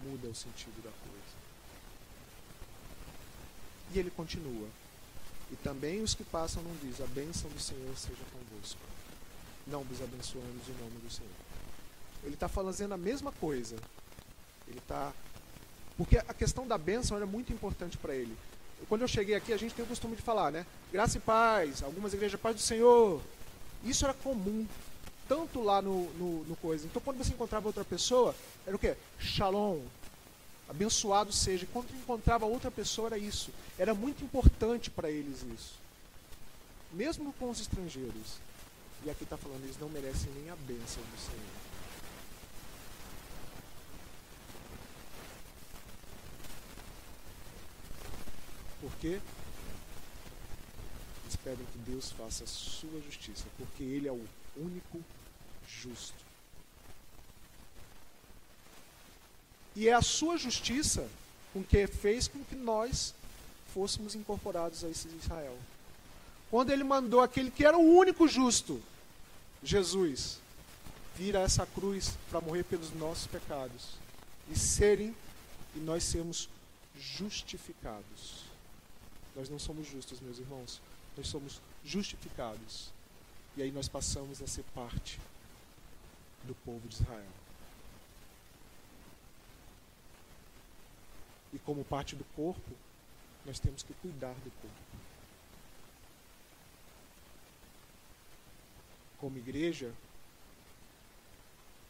muda 0.04 0.28
o 0.28 0.36
sentido 0.36 0.84
da 0.84 0.92
coisa. 0.92 1.38
E 3.94 4.00
ele 4.00 4.12
continua. 4.12 4.68
E 5.52 5.56
também 5.58 6.02
os 6.02 6.14
que 6.14 6.24
passam 6.24 6.62
não 6.62 6.76
diz, 6.78 7.00
a 7.02 7.08
bênção 7.08 7.50
do 7.50 7.60
Senhor 7.60 7.98
seja 7.98 8.24
convosco. 8.34 8.82
Não 9.66 9.84
vos 9.84 10.02
abençoamos 10.02 10.68
em 10.68 10.74
nome 10.74 11.00
do 11.00 11.10
Senhor. 11.10 11.32
Ele 12.24 12.34
está 12.34 12.48
fazendo 12.48 12.94
a 12.94 12.98
mesma 12.98 13.32
coisa. 13.32 13.76
Ele 14.68 14.80
está. 14.80 15.14
Porque 15.98 16.18
a 16.18 16.34
questão 16.34 16.68
da 16.68 16.78
bênção 16.78 17.18
era 17.18 17.26
muito 17.26 17.52
importante 17.54 17.98
para 17.98 18.14
ele. 18.14 18.36
Quando 18.88 19.02
eu 19.02 19.08
cheguei 19.08 19.36
aqui, 19.36 19.52
a 19.52 19.58
gente 19.58 19.74
tem 19.74 19.84
o 19.84 19.88
costume 19.88 20.16
de 20.16 20.22
falar, 20.22 20.52
né? 20.52 20.66
Graça 20.92 21.18
e 21.18 21.22
paz, 21.22 21.84
algumas 21.84 22.14
igrejas, 22.14 22.40
paz 22.40 22.56
do 22.56 22.62
Senhor. 22.62 23.22
Isso 23.84 24.06
era 24.06 24.14
comum, 24.14 24.66
tanto 25.28 25.62
lá 25.62 25.82
no, 25.82 26.10
no, 26.14 26.44
no 26.46 26.56
coisa. 26.56 26.86
Então, 26.86 27.02
quando 27.02 27.18
você 27.18 27.34
encontrava 27.34 27.68
outra 27.68 27.84
pessoa, 27.84 28.34
era 28.66 28.76
o 28.76 28.80
quê? 28.80 28.96
Shalom, 29.20 29.82
abençoado 30.70 31.32
seja. 31.34 31.68
Quando 31.72 31.90
encontrava 31.92 32.46
outra 32.46 32.72
pessoa, 32.72 33.08
era 33.08 33.18
isso. 33.18 33.52
Era 33.78 33.94
muito 33.94 34.24
importante 34.24 34.90
para 34.90 35.10
eles 35.10 35.44
isso. 35.54 35.74
Mesmo 36.94 37.34
com 37.34 37.50
os 37.50 37.60
estrangeiros. 37.60 38.40
E 39.06 39.10
aqui 39.10 39.24
está 39.24 39.38
falando, 39.38 39.64
eles 39.64 39.80
não 39.80 39.90
merecem 39.90 40.32
nem 40.36 40.50
a 40.50 40.56
bênção 40.56 41.04
do 41.04 41.20
Senhor. 41.20 41.67
Por 48.82 48.92
quê? 49.00 49.20
Eles 51.24 51.36
pedem 51.44 51.66
que 51.66 51.78
Deus 51.80 52.12
faça 52.12 52.44
a 52.44 52.48
sua 52.48 53.02
justiça, 53.02 53.46
porque 53.58 53.84
Ele 53.84 54.08
é 54.08 54.12
o 54.12 54.26
único 54.56 55.04
justo. 55.68 56.28
E 59.76 59.88
é 59.88 59.94
a 59.94 60.02
sua 60.02 60.38
justiça 60.38 61.08
com 61.54 61.64
que 61.64 61.86
fez 61.86 62.28
com 62.28 62.44
que 62.44 62.56
nós 62.56 63.14
fôssemos 63.74 64.16
incorporados 64.16 64.84
a 64.84 64.90
esse 64.90 65.08
Israel. 65.10 65.56
Quando 66.50 66.72
ele 66.72 66.84
mandou 66.84 67.22
aquele 67.22 67.52
que 67.52 67.66
era 67.66 67.78
o 67.78 67.96
único 67.98 68.28
justo, 68.28 68.82
Jesus, 69.62 70.40
vir 71.16 71.38
a 71.38 71.42
essa 71.42 71.66
cruz 71.66 72.14
para 72.32 72.42
morrer 72.42 72.64
pelos 72.64 72.92
nossos 72.94 73.28
pecados 73.28 73.90
e 74.50 74.58
serem 74.58 75.16
e 75.76 75.80
nós 75.80 76.04
sermos 76.04 76.50
justificados. 77.00 78.47
Nós 79.38 79.50
não 79.50 79.60
somos 79.60 79.88
justos, 79.88 80.20
meus 80.20 80.40
irmãos, 80.40 80.82
nós 81.16 81.28
somos 81.28 81.62
justificados. 81.86 82.90
E 83.56 83.62
aí 83.62 83.72
nós 83.72 83.88
passamos 83.88 84.42
a 84.42 84.48
ser 84.48 84.64
parte 84.74 85.20
do 86.44 86.56
povo 86.56 86.88
de 86.88 86.96
Israel. 86.96 87.32
E 91.54 91.60
como 91.60 91.86
parte 91.86 92.16
do 92.16 92.24
corpo, 92.36 92.72
nós 93.46 93.60
temos 93.60 93.84
que 93.84 93.94
cuidar 93.94 94.34
do 94.34 94.52
corpo. 94.52 94.98
Como 99.20 99.38
igreja, 99.38 99.94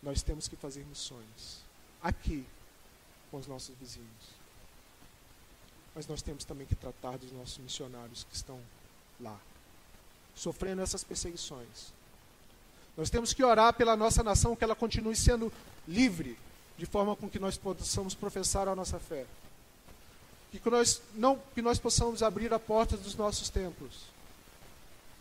nós 0.03 0.21
temos 0.21 0.49
que 0.49 0.55
fazer 0.57 0.85
missões 0.85 1.63
aqui 2.01 2.45
com 3.31 3.37
os 3.37 3.47
nossos 3.47 3.75
vizinhos. 3.77 4.46
Mas 5.97 6.07
nós 6.07 6.21
temos 6.21 6.45
também 6.45 6.65
que 6.65 6.75
tratar 6.75 7.17
dos 7.17 7.33
nossos 7.33 7.57
missionários 7.57 8.23
que 8.23 8.35
estão 8.35 8.57
lá, 9.19 9.37
sofrendo 10.33 10.81
essas 10.81 11.03
perseguições. 11.03 11.91
Nós 12.95 13.09
temos 13.09 13.33
que 13.33 13.43
orar 13.43 13.73
pela 13.73 13.97
nossa 13.97 14.23
nação 14.23 14.55
que 14.55 14.63
ela 14.63 14.75
continue 14.75 15.15
sendo 15.15 15.51
livre, 15.85 16.37
de 16.77 16.85
forma 16.85 17.15
com 17.15 17.29
que 17.29 17.39
nós 17.39 17.57
possamos 17.57 18.15
professar 18.15 18.69
a 18.69 18.75
nossa 18.75 18.97
fé 18.97 19.25
que 20.59 20.69
nós, 20.69 21.01
não, 21.13 21.39
que 21.53 21.61
nós 21.61 21.79
possamos 21.79 22.23
abrir 22.23 22.53
a 22.53 22.59
porta 22.59 22.97
dos 22.97 23.15
nossos 23.15 23.49
templos. 23.49 24.05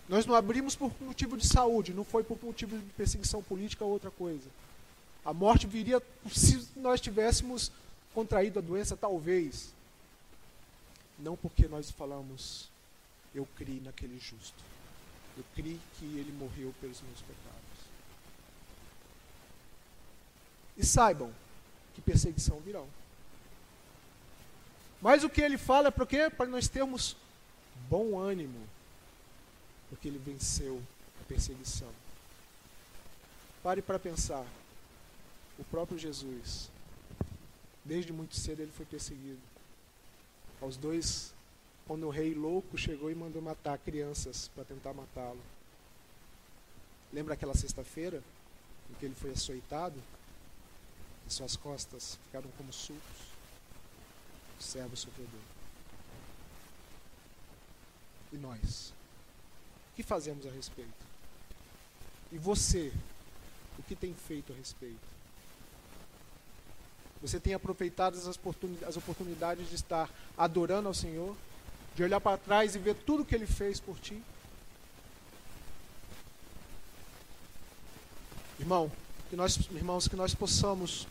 Nós 0.08 0.24
não 0.24 0.34
abrimos 0.34 0.76
por 0.76 0.92
motivo 1.00 1.36
de 1.36 1.46
saúde, 1.46 1.92
não 1.92 2.04
foi 2.04 2.22
por 2.22 2.38
motivo 2.42 2.78
de 2.78 2.92
perseguição 2.92 3.42
política 3.42 3.84
ou 3.84 3.90
outra 3.90 4.10
coisa. 4.10 4.48
A 5.24 5.32
morte 5.32 5.66
viria 5.66 6.00
se 6.32 6.68
nós 6.76 7.00
tivéssemos 7.00 7.72
contraído 8.14 8.60
a 8.60 8.62
doença, 8.62 8.96
talvez. 8.96 9.74
Não 11.18 11.36
porque 11.36 11.66
nós 11.66 11.90
falamos, 11.90 12.68
eu 13.34 13.46
criei 13.56 13.80
naquele 13.80 14.18
justo. 14.18 14.62
Eu 15.36 15.44
criei 15.54 15.80
que 15.98 16.04
ele 16.04 16.32
morreu 16.32 16.74
pelos 16.80 17.00
meus 17.00 17.20
pecados. 17.20 17.56
E 20.76 20.84
saibam 20.84 21.32
que 21.94 22.00
perseguição 22.00 22.60
virão. 22.60 22.86
Mas 25.00 25.24
o 25.24 25.30
que 25.30 25.40
ele 25.40 25.58
fala 25.58 25.88
é 25.88 25.90
para 25.90 26.06
quê? 26.06 26.30
Para 26.30 26.46
nós 26.46 26.68
termos 26.68 27.16
bom 27.88 28.18
ânimo, 28.18 28.66
porque 29.88 30.08
ele 30.08 30.18
venceu 30.18 30.82
a 31.20 31.24
perseguição. 31.24 31.90
Pare 33.62 33.82
para 33.82 33.98
pensar. 33.98 34.44
O 35.58 35.64
próprio 35.64 35.98
Jesus, 35.98 36.70
desde 37.84 38.12
muito 38.12 38.36
cedo 38.36 38.60
ele 38.60 38.72
foi 38.72 38.84
perseguido. 38.84 39.40
Aos 40.60 40.76
dois, 40.76 41.34
quando 41.86 42.06
o 42.06 42.10
rei 42.10 42.34
louco 42.34 42.76
chegou 42.76 43.10
e 43.10 43.14
mandou 43.14 43.40
matar 43.42 43.78
crianças 43.78 44.48
para 44.54 44.64
tentar 44.64 44.92
matá-lo. 44.92 45.40
Lembra 47.12 47.34
aquela 47.34 47.54
sexta-feira 47.54 48.22
em 48.90 48.94
que 48.94 49.04
ele 49.04 49.14
foi 49.14 49.30
açoitado? 49.30 50.00
E 51.26 51.32
suas 51.32 51.56
costas 51.56 52.18
ficaram 52.26 52.50
como 52.56 52.72
sulcos 52.72 53.36
servo 54.58 54.96
sofredor. 54.96 55.40
E 58.32 58.36
nós? 58.36 58.92
O 59.92 59.96
que 59.96 60.02
fazemos 60.02 60.46
a 60.46 60.50
respeito? 60.50 61.06
E 62.32 62.38
você? 62.38 62.92
O 63.78 63.82
que 63.82 63.94
tem 63.94 64.14
feito 64.14 64.52
a 64.52 64.56
respeito? 64.56 65.15
Você 67.22 67.40
tem 67.40 67.54
aproveitado 67.54 68.16
as 68.16 68.96
oportunidades 68.96 69.68
de 69.68 69.74
estar 69.74 70.10
adorando 70.36 70.88
ao 70.88 70.94
Senhor? 70.94 71.36
De 71.94 72.02
olhar 72.02 72.20
para 72.20 72.36
trás 72.36 72.74
e 72.74 72.78
ver 72.78 72.94
tudo 72.94 73.24
que 73.24 73.34
Ele 73.34 73.46
fez 73.46 73.80
por 73.80 73.98
ti? 73.98 74.22
Irmão, 78.60 78.90
que 79.28 79.36
nós, 79.36 79.56
irmãos, 79.70 80.08
que 80.08 80.16
nós 80.16 80.34
possamos 80.34 81.06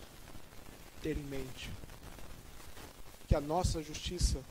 ter 1.01 1.17
em 1.17 1.23
mente 1.23 1.71
que 3.27 3.35
a 3.35 3.41
nossa 3.41 3.81
justiça 3.81 4.43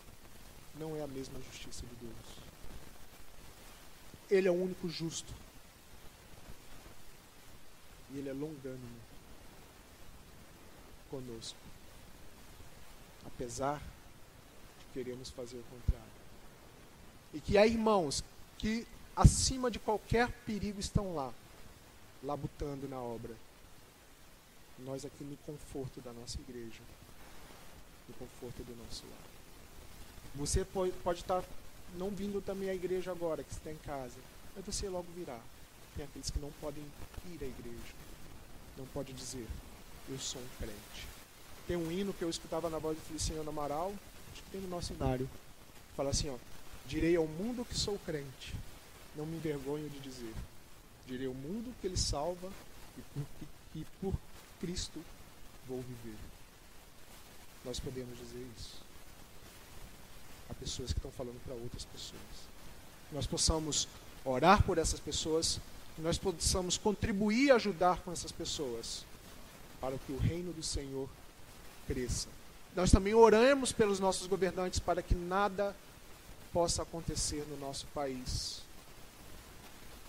não 0.78 0.96
é 0.96 1.02
a 1.02 1.06
mesma 1.06 1.40
justiça 1.40 1.84
de 1.86 1.94
Deus. 2.06 2.44
Ele 4.30 4.48
é 4.48 4.50
o 4.50 4.54
único 4.54 4.88
justo. 4.88 5.32
E 8.12 8.18
Ele 8.18 8.28
é 8.28 8.32
longânimo 8.32 9.13
conosco. 11.14 11.58
Apesar 13.24 13.78
de 14.78 14.84
queremos 14.92 15.30
fazer 15.30 15.58
o 15.58 15.64
contrário. 15.64 16.14
E 17.32 17.40
que 17.40 17.56
há 17.56 17.66
irmãos 17.66 18.24
que, 18.58 18.86
acima 19.14 19.70
de 19.70 19.78
qualquer 19.78 20.28
perigo, 20.44 20.80
estão 20.80 21.14
lá, 21.14 21.32
labutando 22.22 22.88
na 22.88 22.98
obra. 22.98 23.34
Nós 24.80 25.04
aqui 25.04 25.22
no 25.22 25.36
conforto 25.38 26.00
da 26.00 26.12
nossa 26.12 26.40
igreja 26.40 26.80
no 28.08 28.14
conforto 28.14 28.62
do 28.62 28.76
nosso 28.76 29.04
lar. 29.06 29.18
Você 30.34 30.64
pode, 30.64 30.92
pode 31.02 31.20
estar 31.20 31.42
não 31.96 32.10
vindo 32.10 32.42
também 32.42 32.68
à 32.68 32.74
igreja 32.74 33.10
agora, 33.10 33.42
que 33.42 33.52
está 33.52 33.70
em 33.70 33.76
casa, 33.76 34.18
mas 34.54 34.64
você 34.64 34.88
logo 34.88 35.06
virá. 35.14 35.38
Tem 35.96 36.04
aqueles 36.04 36.30
que 36.30 36.38
não 36.38 36.50
podem 36.60 36.84
ir 37.26 37.38
à 37.42 37.46
igreja, 37.46 37.94
não 38.76 38.84
pode 38.86 39.12
dizer, 39.12 39.46
eu 40.08 40.18
sou 40.18 40.40
um 40.40 40.48
crente. 40.58 41.08
Tem 41.66 41.76
um 41.76 41.90
hino 41.90 42.12
que 42.12 42.22
eu 42.22 42.30
escutava 42.30 42.68
na 42.68 42.78
voz 42.78 42.96
de 42.96 43.04
Feliciano 43.04 43.48
Amaral, 43.48 43.92
acho 44.32 44.42
que 44.42 44.50
tem 44.50 44.60
no 44.60 44.68
nosso 44.68 44.88
cenário, 44.88 45.28
fala 45.96 46.10
assim, 46.10 46.28
ó, 46.28 46.36
direi 46.86 47.16
ao 47.16 47.26
mundo 47.26 47.64
que 47.64 47.74
sou 47.74 47.98
crente, 48.00 48.54
não 49.16 49.24
me 49.24 49.36
envergonho 49.36 49.88
de 49.88 50.00
dizer. 50.00 50.34
Direi 51.06 51.26
ao 51.26 51.34
mundo 51.34 51.74
que 51.80 51.86
ele 51.86 51.96
salva 51.96 52.50
e 52.98 53.02
por, 53.02 53.26
e 53.74 53.86
por 54.00 54.14
Cristo 54.60 55.02
vou 55.66 55.80
viver 55.82 56.16
nós 57.64 57.80
podemos 57.80 58.16
dizer 58.18 58.46
isso. 58.56 58.82
Há 60.50 60.54
pessoas 60.54 60.92
que 60.92 60.98
estão 60.98 61.10
falando 61.10 61.40
para 61.44 61.54
outras 61.54 61.84
pessoas. 61.84 62.20
Nós 63.10 63.26
possamos 63.26 63.88
orar 64.24 64.62
por 64.62 64.76
essas 64.76 65.00
pessoas, 65.00 65.58
nós 65.98 66.18
possamos 66.18 66.76
contribuir 66.76 67.46
e 67.46 67.50
ajudar 67.50 68.00
com 68.00 68.12
essas 68.12 68.32
pessoas, 68.32 69.04
para 69.84 69.98
que 69.98 70.12
o 70.12 70.16
reino 70.16 70.50
do 70.54 70.62
Senhor 70.62 71.06
cresça. 71.86 72.28
Nós 72.74 72.90
também 72.90 73.12
oramos 73.12 73.70
pelos 73.70 74.00
nossos 74.00 74.26
governantes 74.26 74.80
para 74.80 75.02
que 75.02 75.14
nada 75.14 75.76
possa 76.54 76.82
acontecer 76.82 77.44
no 77.50 77.58
nosso 77.58 77.86
país. 77.88 78.62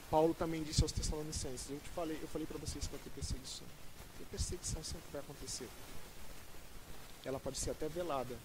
Paulo 0.09 0.33
também 0.33 0.63
disse 0.63 0.81
aos 0.81 0.93
Tessalonicenses, 0.93 1.69
eu 1.69 1.79
te 1.79 1.89
falei, 1.89 2.17
eu 2.21 2.27
falei 2.29 2.47
para 2.47 2.57
vocês 2.57 2.85
que 2.85 2.91
vai 2.91 3.01
ter 3.03 3.09
perseguição. 3.09 3.67
E 4.21 4.23
perseguição 4.23 4.81
sempre 4.81 5.07
vai 5.11 5.19
acontecer 5.19 5.67
ela 7.25 7.39
pode 7.39 7.57
ser 7.57 7.71
até 7.71 7.89
velada. 7.89 8.37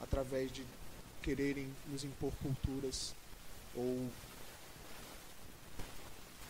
através 0.00 0.50
de 0.50 0.64
quererem 1.22 1.70
nos 1.86 2.02
impor 2.04 2.32
culturas 2.42 3.14
ou 3.76 4.10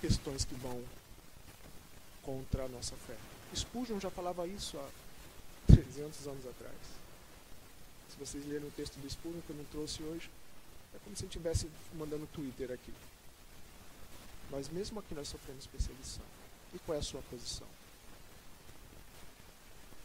questões 0.00 0.44
que 0.44 0.54
vão 0.54 0.80
contra 2.22 2.64
a 2.64 2.68
nossa 2.68 2.94
fé. 2.96 3.16
Spurgeon 3.54 3.98
já 3.98 4.11
falava 4.11 4.46
isso 4.46 4.78
há 4.78 4.88
300 5.72 6.26
anos 6.26 6.46
atrás. 6.46 6.76
Se 8.11 8.16
vocês 8.18 8.46
lerem 8.46 8.66
o 8.66 8.72
texto 8.72 8.96
do 8.98 9.09
Spurgeon 9.09 9.40
que 9.42 9.50
eu 9.50 9.56
não 9.56 9.64
trouxe 9.64 10.02
hoje, 10.02 10.30
é 10.94 10.98
como 11.04 11.16
se 11.16 11.24
eu 11.24 11.28
estivesse 11.28 11.68
mandando 11.94 12.26
Twitter 12.26 12.70
aqui. 12.70 12.92
Mas 14.50 14.68
mesmo 14.68 14.98
aqui 14.98 15.14
nós 15.14 15.28
sofremos 15.28 15.66
perseguição. 15.66 16.24
E 16.74 16.78
qual 16.80 16.96
é 16.96 16.98
a 16.98 17.02
sua 17.02 17.22
posição? 17.22 17.66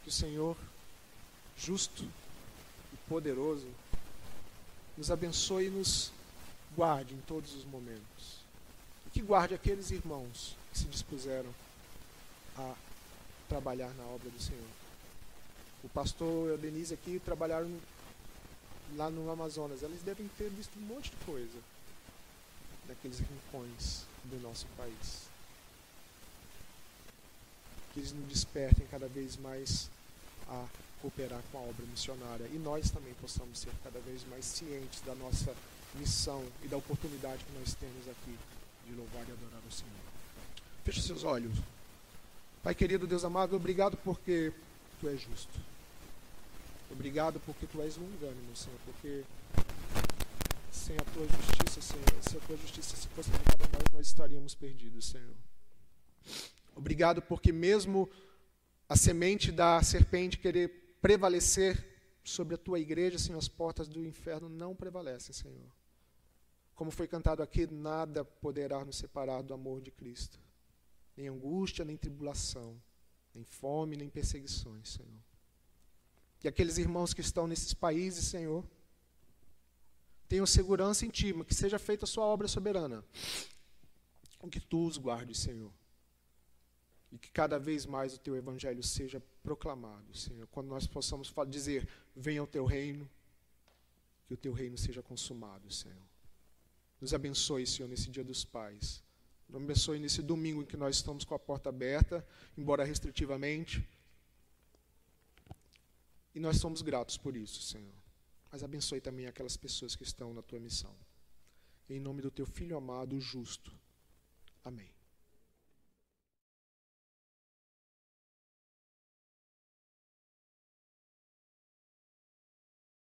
Que 0.02 0.08
o 0.08 0.12
Senhor, 0.12 0.56
justo 1.56 2.04
e 2.92 2.96
poderoso, 3.08 3.68
nos 4.96 5.10
abençoe 5.10 5.66
e 5.66 5.70
nos 5.70 6.12
guarde 6.76 7.14
em 7.14 7.20
todos 7.22 7.54
os 7.54 7.64
momentos. 7.64 8.38
E 9.06 9.10
que 9.10 9.22
guarde 9.22 9.54
aqueles 9.54 9.90
irmãos 9.90 10.56
que 10.72 10.78
se 10.78 10.84
dispuseram 10.84 11.52
a 12.58 12.74
trabalhar 13.48 13.92
na 13.94 14.04
obra 14.04 14.30
do 14.30 14.40
Senhor. 14.40 14.68
O 15.84 15.88
pastor 15.88 16.50
e 16.50 16.54
a 16.54 16.56
Denise 16.56 16.94
aqui 16.94 17.20
trabalharam 17.24 17.70
lá 18.96 19.10
no 19.10 19.30
Amazonas. 19.30 19.82
Eles 19.82 20.02
devem 20.02 20.28
ter 20.36 20.50
visto 20.50 20.76
um 20.78 20.82
monte 20.82 21.10
de 21.10 21.16
coisa 21.24 21.58
naqueles 22.88 23.18
rincões 23.18 24.02
do 24.24 24.40
nosso 24.42 24.66
país. 24.76 25.26
Que 27.92 28.00
eles 28.00 28.12
nos 28.12 28.28
despertem 28.28 28.86
cada 28.90 29.08
vez 29.08 29.36
mais 29.36 29.88
a 30.48 30.66
cooperar 31.00 31.42
com 31.52 31.58
a 31.58 31.62
obra 31.62 31.84
missionária 31.86 32.46
e 32.52 32.58
nós 32.58 32.90
também 32.90 33.14
possamos 33.14 33.58
ser 33.58 33.72
cada 33.84 34.00
vez 34.00 34.24
mais 34.28 34.44
cientes 34.44 35.00
da 35.02 35.14
nossa 35.14 35.54
missão 35.94 36.44
e 36.62 36.68
da 36.68 36.76
oportunidade 36.76 37.44
que 37.44 37.58
nós 37.58 37.74
temos 37.74 38.08
aqui 38.08 38.36
de 38.86 38.94
louvar 38.94 39.22
e 39.28 39.32
adorar 39.32 39.60
o 39.68 39.72
Senhor. 39.72 39.92
Feche 40.84 41.02
seus 41.02 41.24
olhos. 41.24 41.56
Pai 42.66 42.74
querido, 42.74 43.06
Deus 43.06 43.24
amado, 43.24 43.54
obrigado 43.54 43.96
porque 43.98 44.52
tu 44.98 45.08
és 45.08 45.20
justo. 45.20 45.56
Obrigado 46.90 47.38
porque 47.46 47.64
tu 47.64 47.80
és 47.80 47.96
longânimo, 47.96 48.56
Senhor, 48.56 48.76
porque 48.84 49.22
sem 50.72 50.96
a 50.96 51.04
tua 51.14 51.28
justiça, 51.28 51.80
Senhor, 51.80 52.22
se 52.28 52.36
a 52.36 52.40
tua 52.40 52.56
justiça 52.56 52.96
se 52.96 53.06
fosse 53.06 53.30
aplicada 53.30 53.66
a 53.66 53.68
nós, 53.68 53.92
nós 53.92 54.06
estaríamos 54.08 54.56
perdidos, 54.56 55.06
Senhor. 55.06 55.36
Obrigado 56.74 57.22
porque 57.22 57.52
mesmo 57.52 58.10
a 58.88 58.96
semente 58.96 59.52
da 59.52 59.80
serpente 59.84 60.36
querer 60.36 60.96
prevalecer 61.00 62.18
sobre 62.24 62.56
a 62.56 62.58
tua 62.58 62.80
igreja, 62.80 63.16
Senhor, 63.16 63.38
as 63.38 63.46
portas 63.46 63.86
do 63.86 64.04
inferno 64.04 64.48
não 64.48 64.74
prevalecem, 64.74 65.32
Senhor. 65.32 65.70
Como 66.74 66.90
foi 66.90 67.06
cantado 67.06 67.44
aqui, 67.44 67.64
nada 67.68 68.24
poderá 68.24 68.84
nos 68.84 68.96
separar 68.96 69.40
do 69.42 69.54
amor 69.54 69.80
de 69.80 69.92
Cristo. 69.92 70.44
Nem 71.16 71.28
angústia, 71.28 71.84
nem 71.84 71.96
tribulação, 71.96 72.80
nem 73.34 73.44
fome, 73.44 73.96
nem 73.96 74.08
perseguições, 74.08 74.90
Senhor. 74.90 75.20
Que 76.38 76.48
aqueles 76.48 76.78
irmãos 76.78 77.14
que 77.14 77.20
estão 77.20 77.46
nesses 77.46 77.72
países, 77.72 78.26
Senhor, 78.26 78.64
tenham 80.28 80.46
segurança 80.46 81.06
em 81.06 81.10
Ti, 81.10 81.32
que 81.44 81.54
seja 81.54 81.78
feita 81.78 82.04
a 82.04 82.08
Sua 82.08 82.24
obra 82.24 82.48
soberana. 82.48 83.04
Que 84.50 84.60
Tu 84.60 84.86
os 84.86 84.96
guardes, 84.96 85.38
Senhor. 85.38 85.72
E 87.10 87.18
que 87.18 87.32
cada 87.32 87.58
vez 87.58 87.84
mais 87.84 88.14
o 88.14 88.20
Teu 88.20 88.36
Evangelho 88.36 88.82
seja 88.82 89.20
proclamado, 89.42 90.14
Senhor. 90.14 90.46
Quando 90.48 90.68
nós 90.68 90.86
possamos 90.86 91.32
dizer, 91.48 91.88
venha 92.14 92.42
o 92.42 92.46
Teu 92.46 92.64
reino, 92.64 93.10
que 94.26 94.34
o 94.34 94.36
Teu 94.36 94.52
reino 94.52 94.78
seja 94.78 95.02
consumado, 95.02 95.68
Senhor. 95.72 96.06
Nos 97.00 97.12
abençoe, 97.12 97.66
Senhor, 97.66 97.88
nesse 97.88 98.08
dia 98.08 98.22
dos 98.22 98.44
pais. 98.44 99.02
Nos 99.48 99.62
abençoe 99.62 99.98
nesse 99.98 100.22
domingo 100.22 100.62
em 100.62 100.66
que 100.66 100.76
nós 100.76 100.96
estamos 100.96 101.24
com 101.24 101.34
a 101.34 101.38
porta 101.38 101.68
aberta, 101.68 102.26
embora 102.56 102.84
restritivamente. 102.84 103.86
E 106.34 106.40
nós 106.40 106.58
somos 106.58 106.82
gratos 106.82 107.16
por 107.16 107.36
isso, 107.36 107.62
Senhor. 107.62 107.94
Mas 108.50 108.62
abençoe 108.62 109.00
também 109.00 109.26
aquelas 109.26 109.56
pessoas 109.56 109.94
que 109.94 110.02
estão 110.02 110.34
na 110.34 110.42
tua 110.42 110.58
missão. 110.58 110.94
Em 111.88 112.00
nome 112.00 112.22
do 112.22 112.30
teu 112.30 112.46
filho 112.46 112.76
amado, 112.76 113.20
justo. 113.20 113.72
Amém. 114.64 114.95